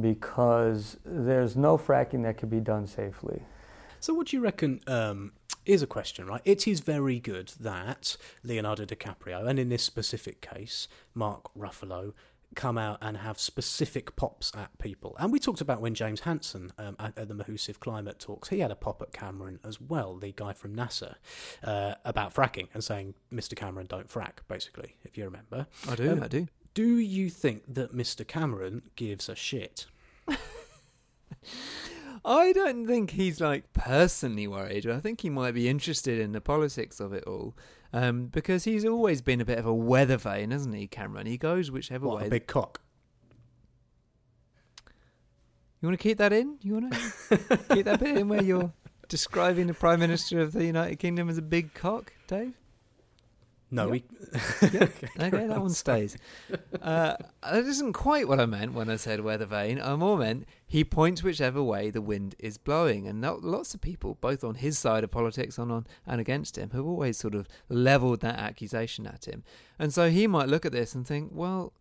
because 0.00 0.96
there's 1.04 1.54
no 1.54 1.78
fracking 1.78 2.24
that 2.24 2.38
can 2.38 2.48
be 2.48 2.58
done 2.58 2.88
safely. 2.88 3.40
So, 4.04 4.12
what 4.12 4.26
do 4.26 4.36
you 4.36 4.42
reckon? 4.42 4.82
Um, 4.86 5.32
here's 5.64 5.80
a 5.80 5.86
question, 5.86 6.26
right? 6.26 6.42
It 6.44 6.68
is 6.68 6.80
very 6.80 7.18
good 7.18 7.54
that 7.58 8.18
Leonardo 8.42 8.84
DiCaprio, 8.84 9.46
and 9.48 9.58
in 9.58 9.70
this 9.70 9.82
specific 9.82 10.42
case, 10.42 10.88
Mark 11.14 11.44
Ruffalo, 11.56 12.12
come 12.54 12.76
out 12.76 12.98
and 13.00 13.16
have 13.16 13.40
specific 13.40 14.14
pops 14.14 14.52
at 14.54 14.76
people. 14.78 15.16
And 15.18 15.32
we 15.32 15.38
talked 15.38 15.62
about 15.62 15.80
when 15.80 15.94
James 15.94 16.20
Hansen 16.20 16.70
um, 16.76 16.96
at, 16.98 17.16
at 17.16 17.28
the 17.28 17.34
Mahusive 17.34 17.80
Climate 17.80 18.18
Talks, 18.18 18.50
he 18.50 18.60
had 18.60 18.70
a 18.70 18.76
pop 18.76 19.00
at 19.00 19.14
Cameron 19.14 19.58
as 19.64 19.80
well, 19.80 20.16
the 20.18 20.32
guy 20.32 20.52
from 20.52 20.76
NASA, 20.76 21.14
uh, 21.62 21.94
about 22.04 22.34
fracking 22.34 22.68
and 22.74 22.84
saying, 22.84 23.14
Mr. 23.32 23.56
Cameron, 23.56 23.86
don't 23.86 24.10
frack, 24.10 24.40
basically, 24.48 24.96
if 25.04 25.16
you 25.16 25.24
remember. 25.24 25.66
I 25.88 25.94
do, 25.94 26.12
Um, 26.12 26.22
I 26.22 26.28
do. 26.28 26.46
Do 26.74 26.98
you 26.98 27.30
think 27.30 27.62
that 27.72 27.96
Mr. 27.96 28.28
Cameron 28.28 28.82
gives 28.96 29.30
a 29.30 29.34
shit? 29.34 29.86
I 32.24 32.52
don't 32.52 32.86
think 32.86 33.10
he's 33.10 33.40
like 33.40 33.72
personally 33.74 34.46
worried. 34.46 34.86
I 34.88 34.98
think 35.00 35.20
he 35.20 35.28
might 35.30 35.52
be 35.52 35.68
interested 35.68 36.18
in 36.18 36.32
the 36.32 36.40
politics 36.40 36.98
of 37.00 37.12
it 37.12 37.24
all, 37.24 37.54
um, 37.92 38.26
because 38.26 38.64
he's 38.64 38.84
always 38.84 39.20
been 39.20 39.40
a 39.40 39.44
bit 39.44 39.58
of 39.58 39.66
a 39.66 39.74
weather 39.74 40.16
vane, 40.16 40.50
hasn't 40.50 40.74
he, 40.74 40.86
Cameron? 40.86 41.26
He 41.26 41.36
goes 41.36 41.70
whichever 41.70 42.06
What, 42.06 42.20
way. 42.22 42.26
a 42.28 42.30
big 42.30 42.46
cock? 42.46 42.80
You 45.82 45.88
want 45.88 45.98
to 45.98 46.02
keep 46.02 46.16
that 46.16 46.32
in? 46.32 46.56
You 46.62 46.72
want 46.80 46.94
to 46.94 47.58
keep 47.74 47.84
that 47.84 48.00
bit 48.00 48.16
in 48.16 48.28
where 48.28 48.42
you're 48.42 48.72
describing 49.08 49.66
the 49.66 49.74
Prime 49.74 50.00
Minister 50.00 50.40
of 50.40 50.52
the 50.52 50.64
United 50.64 50.96
Kingdom 50.96 51.28
as 51.28 51.36
a 51.36 51.42
big 51.42 51.74
cock, 51.74 52.14
Dave? 52.26 52.54
No, 53.74 53.86
Yeah. 53.86 53.90
we. 53.90 54.04
Okay, 55.20 55.46
that 55.46 55.60
one 55.60 55.70
stays. 55.70 56.16
Uh, 56.80 57.16
that 57.42 57.64
isn't 57.64 57.92
quite 57.92 58.28
what 58.28 58.38
I 58.40 58.46
meant 58.46 58.72
when 58.72 58.88
I 58.88 58.96
said 58.96 59.20
weather 59.20 59.46
vane. 59.46 59.80
I 59.80 59.94
more 59.96 60.16
meant 60.18 60.46
he 60.66 60.84
points 60.84 61.22
whichever 61.22 61.62
way 61.62 61.90
the 61.90 62.00
wind 62.00 62.34
is 62.38 62.56
blowing, 62.56 63.06
and 63.08 63.20
not, 63.20 63.42
lots 63.42 63.74
of 63.74 63.80
people, 63.80 64.16
both 64.20 64.44
on 64.44 64.56
his 64.56 64.78
side 64.78 65.02
of 65.04 65.10
politics 65.10 65.58
and 65.58 65.70
on 65.72 65.86
and 66.06 66.20
against 66.20 66.56
him, 66.56 66.70
have 66.70 66.86
always 66.86 67.16
sort 67.16 67.34
of 67.34 67.48
levelled 67.68 68.20
that 68.20 68.38
accusation 68.38 69.06
at 69.06 69.26
him. 69.26 69.42
And 69.78 69.92
so 69.92 70.08
he 70.10 70.26
might 70.26 70.48
look 70.48 70.64
at 70.64 70.72
this 70.72 70.94
and 70.94 71.06
think, 71.06 71.30
well. 71.32 71.72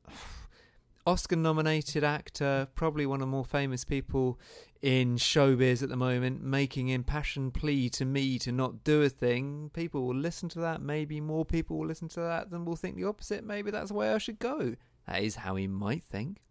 Oscar-nominated 1.06 2.04
actor, 2.04 2.68
probably 2.76 3.06
one 3.06 3.22
of 3.22 3.28
the 3.28 3.32
more 3.32 3.46
famous 3.46 3.84
people 3.84 4.40
in 4.82 5.16
showbiz 5.16 5.82
at 5.84 5.90
the 5.90 5.96
moment, 5.96 6.42
making 6.42 6.90
impassioned 6.90 7.54
plea 7.54 7.90
to 7.90 8.06
me 8.06 8.38
to 8.40 8.52
not 8.52 8.84
do 8.84 9.02
a 9.02 9.10
thing. 9.10 9.70
People 9.74 10.06
will 10.06 10.16
listen 10.16 10.50
to 10.50 10.60
that. 10.60 10.82
Maybe 10.82 11.22
more 11.22 11.46
people 11.46 11.78
will 11.78 11.88
listen 11.88 12.08
to 12.10 12.20
that 12.22 12.52
than 12.52 12.66
will 12.66 12.76
think 12.76 12.96
the 12.96 13.06
opposite. 13.06 13.44
Maybe 13.44 13.72
that's 13.72 13.90
the 13.90 13.96
way 13.96 14.12
I 14.14 14.18
should 14.18 14.40
go. 14.40 14.76
That 15.08 15.24
is 15.24 15.36
how 15.36 15.56
he 15.56 15.68
might 15.68 16.04
think. 16.04 16.42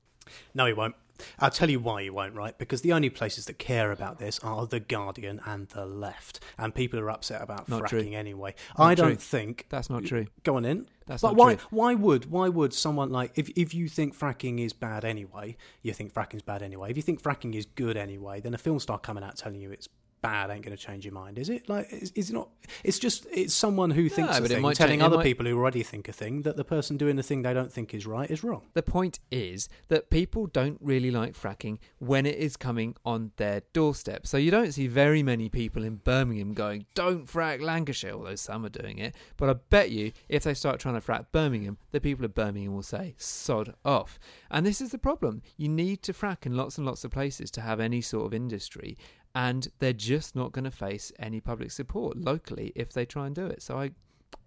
No, 0.55 0.67
he 0.67 0.73
won't. 0.73 0.95
I'll 1.39 1.51
tell 1.51 1.71
you 1.71 1.79
why 1.79 2.03
he 2.03 2.11
won't, 2.11 2.35
right? 2.35 2.57
Because 2.59 2.81
the 2.83 2.93
only 2.93 3.11
places 3.11 3.47
that 3.47 3.59
care 3.59 3.93
about 3.93 4.19
this 4.19 4.39
are 4.41 4.67
The 4.67 4.81
Guardian 4.81 5.41
and 5.47 5.69
the 5.69 5.87
left. 5.87 6.41
And 6.59 6.75
people 6.75 6.99
are 6.99 7.11
upset 7.11 7.43
about 7.43 7.69
Not 7.69 7.83
fracking 7.83 7.89
true. 7.89 8.13
anyway. 8.15 8.55
Not 8.79 8.85
I 8.85 8.95
don't 8.95 9.23
think. 9.23 9.67
That's 9.69 9.89
not 9.91 10.05
true. 10.05 10.27
Go 10.43 10.57
on 10.57 10.65
in. 10.65 10.87
That's 11.07 11.23
but 11.23 11.29
not 11.29 11.37
why, 11.37 11.55
true. 11.57 11.67
why 11.71 11.95
would 11.95 12.31
why 12.31 12.49
would 12.49 12.73
someone 12.73 13.11
like 13.11 13.33
if 13.37 13.51
if 13.57 13.75
you 13.75 13.89
think 13.89 14.17
fracking 14.17 14.61
is 14.65 14.73
bad 14.73 15.05
anyway, 15.05 15.57
you 15.83 15.93
think 15.93 16.15
fracking's 16.15 16.43
bad 16.43 16.63
anyway. 16.63 16.91
If 16.91 16.97
you 16.97 17.03
think 17.03 17.23
fracking 17.23 17.55
is 17.55 17.67
good 17.67 17.97
anyway, 17.97 18.41
then 18.41 18.55
a 18.55 18.59
film 18.59 18.79
star 18.79 18.99
coming 18.99 19.25
out 19.25 19.37
telling 19.37 19.61
you 19.61 19.71
it's 19.73 19.89
bad 20.23 20.51
ain't 20.51 20.65
going 20.65 20.77
to 20.77 20.83
change 20.83 21.05
your 21.05 21.13
mind, 21.13 21.39
is 21.39 21.49
it? 21.51 21.69
Like, 21.69 21.93
is, 21.93 22.13
is 22.15 22.31
it 22.31 22.33
not? 22.33 22.49
It's 22.85 22.99
just 22.99 23.27
it's 23.33 23.53
someone 23.53 23.91
who 23.91 24.09
thinks 24.09 24.39
a 24.39 24.41
but 24.41 24.51
it 24.51 24.55
thing 24.55 24.63
might 24.63 24.77
telling 24.77 24.93
change- 25.01 25.03
other 25.03 25.17
might- 25.17 25.25
people 25.25 25.45
who 25.47 25.59
already 25.59 25.83
think 25.83 26.09
a 26.09 26.13
thing 26.13 26.43
that 26.43 26.57
the 26.57 26.65
person 26.65 26.97
doing 26.97 27.17
the 27.17 27.23
thing 27.23 27.43
they 27.43 27.53
don't 27.53 27.73
think 27.73 27.93
is 27.93 28.07
right 28.07 28.31
is 28.31 28.43
wrong. 28.45 28.63
The 28.75 28.83
point 28.83 29.19
is 29.31 29.69
that 29.89 30.09
people 30.11 30.47
don't 30.47 30.79
really 30.81 31.11
like 31.11 31.35
fracking 31.35 31.79
when 31.99 32.25
it 32.25 32.37
is 32.37 32.57
coming 32.57 32.95
on 33.05 33.33
their 33.37 33.63
doorstep. 33.73 34.27
So 34.27 34.37
you 34.37 34.51
don't 34.51 34.73
see 34.73 34.87
very 34.87 35.23
many 35.23 35.49
people 35.49 35.85
in 35.85 35.97
Birmingham 35.97 36.55
going, 36.55 36.87
don't 36.95 37.27
frack 37.27 37.61
Lancashire, 37.61 38.13
although 38.13 38.37
some 38.37 38.65
are 38.65 38.69
doing 38.71 38.99
it. 38.99 39.15
But 39.37 39.51
I 39.51 39.55
bet 39.55 39.91
you 39.91 40.13
if 40.29 40.45
they 40.45 40.55
start 40.55 40.79
trying 40.81 40.95
to 40.95 41.07
frack 41.07 41.27
Birmingham, 41.33 41.79
the 41.91 42.01
people 42.01 42.25
of 42.25 42.35
Birmingham 42.35 42.75
will 42.75 42.83
say, 42.83 43.15
sod 43.19 43.75
off. 43.85 44.19
And 44.51 44.65
this 44.65 44.81
is 44.81 44.91
the 44.91 44.99
problem. 44.99 45.43
You 45.57 45.69
need 45.69 46.03
to 46.05 46.13
frack 46.13 46.47
in 46.47 46.57
lots 46.57 46.79
and 46.79 46.87
lots 46.87 47.05
of 47.05 47.11
places 47.11 47.51
to 47.53 47.61
have 47.61 47.81
any 47.81 48.01
sort 48.01 48.27
of 48.27 48.35
industry. 48.35 48.97
And 49.35 49.69
they're 49.79 49.93
just 49.93 50.37
not 50.37 50.53
going 50.53 50.65
to 50.65 50.71
face 50.71 51.11
any 51.19 51.41
public 51.41 51.71
support 51.71 52.19
locally 52.19 52.73
if 52.75 52.93
they 52.93 53.07
try 53.07 53.27
and 53.27 53.35
do 53.35 53.47
it. 53.47 53.63
So 53.63 53.79
I 53.79 53.93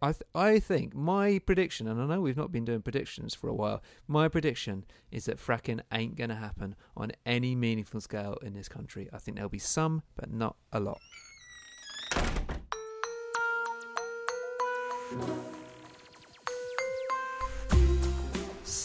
I 0.02 0.12
th- 0.12 0.24
I 0.34 0.60
think 0.60 0.94
my 0.94 1.40
prediction, 1.40 1.88
and 1.88 2.02
I 2.02 2.06
know 2.06 2.22
we've 2.22 2.38
not 2.38 2.52
been 2.52 2.66
doing 2.66 2.82
predictions 2.82 3.34
for 3.34 3.48
a 3.48 3.54
while. 3.54 3.82
My 4.08 4.28
prediction 4.28 4.86
is 5.12 5.26
that 5.26 5.38
fracking 5.38 5.82
ain't 5.92 6.16
going 6.16 6.30
to 6.30 6.36
happen 6.36 6.76
on 6.98 7.12
any 7.26 7.56
meaningful 7.56 8.02
scale 8.02 8.38
in 8.42 8.54
this 8.54 8.68
country. 8.68 9.10
I 9.14 9.18
think 9.18 9.38
there'll 9.38 9.50
be 9.50 9.60
some, 9.60 10.04
but 10.16 10.32
not 10.32 10.58
a 10.72 10.80
lot. 10.80 11.02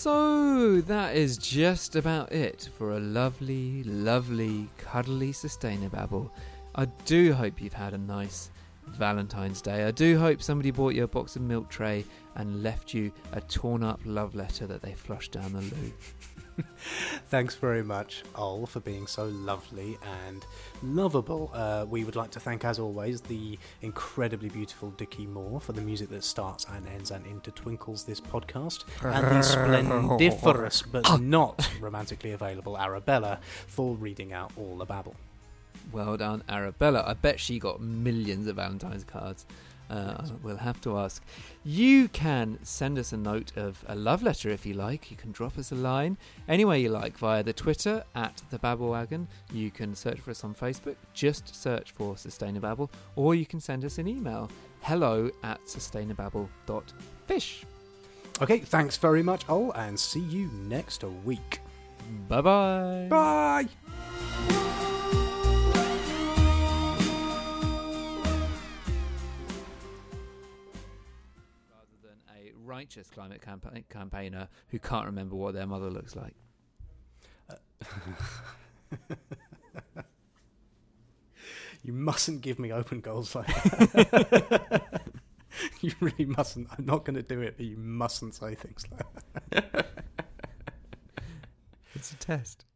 So 0.00 0.80
that 0.80 1.14
is 1.14 1.36
just 1.36 1.94
about 1.94 2.32
it 2.32 2.70
for 2.78 2.92
a 2.92 2.98
lovely, 2.98 3.84
lovely, 3.84 4.66
cuddly 4.78 5.30
Sustainababble. 5.30 6.30
I 6.74 6.86
do 7.04 7.34
hope 7.34 7.60
you've 7.60 7.74
had 7.74 7.92
a 7.92 7.98
nice 7.98 8.50
Valentine's 8.86 9.60
Day. 9.60 9.84
I 9.84 9.90
do 9.90 10.18
hope 10.18 10.42
somebody 10.42 10.70
bought 10.70 10.94
you 10.94 11.04
a 11.04 11.06
box 11.06 11.36
of 11.36 11.42
milk 11.42 11.68
tray 11.68 12.06
and 12.36 12.62
left 12.62 12.94
you 12.94 13.12
a 13.32 13.42
torn 13.42 13.82
up 13.82 14.00
love 14.06 14.34
letter 14.34 14.66
that 14.68 14.80
they 14.80 14.94
flushed 14.94 15.32
down 15.32 15.52
the 15.52 15.60
loo. 15.60 15.92
Thanks 17.28 17.54
very 17.54 17.82
much, 17.82 18.22
Ol, 18.34 18.66
for 18.66 18.80
being 18.80 19.06
so 19.06 19.24
lovely 19.26 19.98
and 20.24 20.44
lovable. 20.82 21.50
Uh, 21.52 21.86
we 21.88 22.04
would 22.04 22.16
like 22.16 22.30
to 22.32 22.40
thank, 22.40 22.64
as 22.64 22.78
always, 22.78 23.20
the 23.20 23.58
incredibly 23.82 24.48
beautiful 24.48 24.90
Dickie 24.90 25.26
Moore 25.26 25.60
for 25.60 25.72
the 25.72 25.80
music 25.80 26.08
that 26.10 26.24
starts 26.24 26.66
and 26.72 26.86
ends 26.88 27.10
and 27.10 27.24
intertwinkles 27.26 28.04
this 28.04 28.20
podcast, 28.20 28.84
and 29.02 29.36
the 29.36 29.42
splendiferous 29.42 30.82
but 30.92 31.20
not 31.20 31.68
romantically 31.80 32.32
available 32.32 32.78
Arabella 32.78 33.40
for 33.66 33.94
reading 33.96 34.32
out 34.32 34.52
all 34.56 34.76
the 34.76 34.84
babble. 34.84 35.14
Well 35.92 36.16
done, 36.16 36.42
Arabella. 36.48 37.04
I 37.06 37.14
bet 37.14 37.40
she 37.40 37.58
got 37.58 37.80
millions 37.80 38.46
of 38.46 38.56
Valentine's 38.56 39.04
cards. 39.04 39.46
Uh, 39.90 40.24
we'll 40.42 40.56
have 40.56 40.80
to 40.82 40.96
ask. 40.98 41.22
You 41.64 42.08
can 42.08 42.58
send 42.62 42.96
us 42.98 43.12
a 43.12 43.16
note 43.16 43.52
of 43.56 43.84
a 43.88 43.94
love 43.94 44.22
letter 44.22 44.48
if 44.48 44.64
you 44.64 44.74
like. 44.74 45.10
You 45.10 45.16
can 45.16 45.32
drop 45.32 45.58
us 45.58 45.72
a 45.72 45.74
line 45.74 46.16
anywhere 46.48 46.76
you 46.76 46.90
like 46.90 47.18
via 47.18 47.42
the 47.42 47.52
Twitter 47.52 48.04
at 48.14 48.40
the 48.50 48.58
Babblewagon. 48.58 49.26
You 49.52 49.70
can 49.70 49.94
search 49.94 50.20
for 50.20 50.30
us 50.30 50.44
on 50.44 50.54
Facebook. 50.54 50.94
Just 51.12 51.54
search 51.54 51.90
for 51.90 52.14
Sustainababble, 52.14 52.88
or 53.16 53.34
you 53.34 53.44
can 53.44 53.60
send 53.60 53.84
us 53.84 53.98
an 53.98 54.06
email. 54.06 54.48
Hello 54.82 55.30
at 55.42 55.60
sustainababble.fish. 55.66 57.64
Okay, 58.40 58.58
thanks 58.60 58.96
very 58.96 59.22
much, 59.22 59.46
all, 59.48 59.72
and 59.72 59.98
see 59.98 60.20
you 60.20 60.48
next 60.68 61.04
week. 61.24 61.60
Bye 62.28 62.40
bye 62.40 63.06
bye. 63.10 64.66
Righteous 72.80 73.10
climate 73.10 73.42
campa- 73.46 73.86
campaigner 73.90 74.48
who 74.68 74.78
can't 74.78 75.04
remember 75.04 75.36
what 75.36 75.52
their 75.52 75.66
mother 75.66 75.90
looks 75.90 76.16
like. 76.16 76.34
You 81.82 81.94
mustn't 81.94 82.42
give 82.42 82.58
me 82.58 82.72
open 82.72 83.00
goals 83.00 83.34
like 83.34 83.46
that. 83.46 85.00
you 85.80 85.92
really 86.00 86.26
mustn't. 86.26 86.68
I'm 86.76 86.84
not 86.84 87.06
going 87.06 87.16
to 87.16 87.22
do 87.22 87.40
it, 87.40 87.54
but 87.56 87.64
you 87.64 87.78
mustn't 87.78 88.34
say 88.34 88.54
things 88.54 88.84
like 88.90 89.00
that. 89.50 89.86
It's 91.94 92.12
a 92.12 92.16
test. 92.16 92.66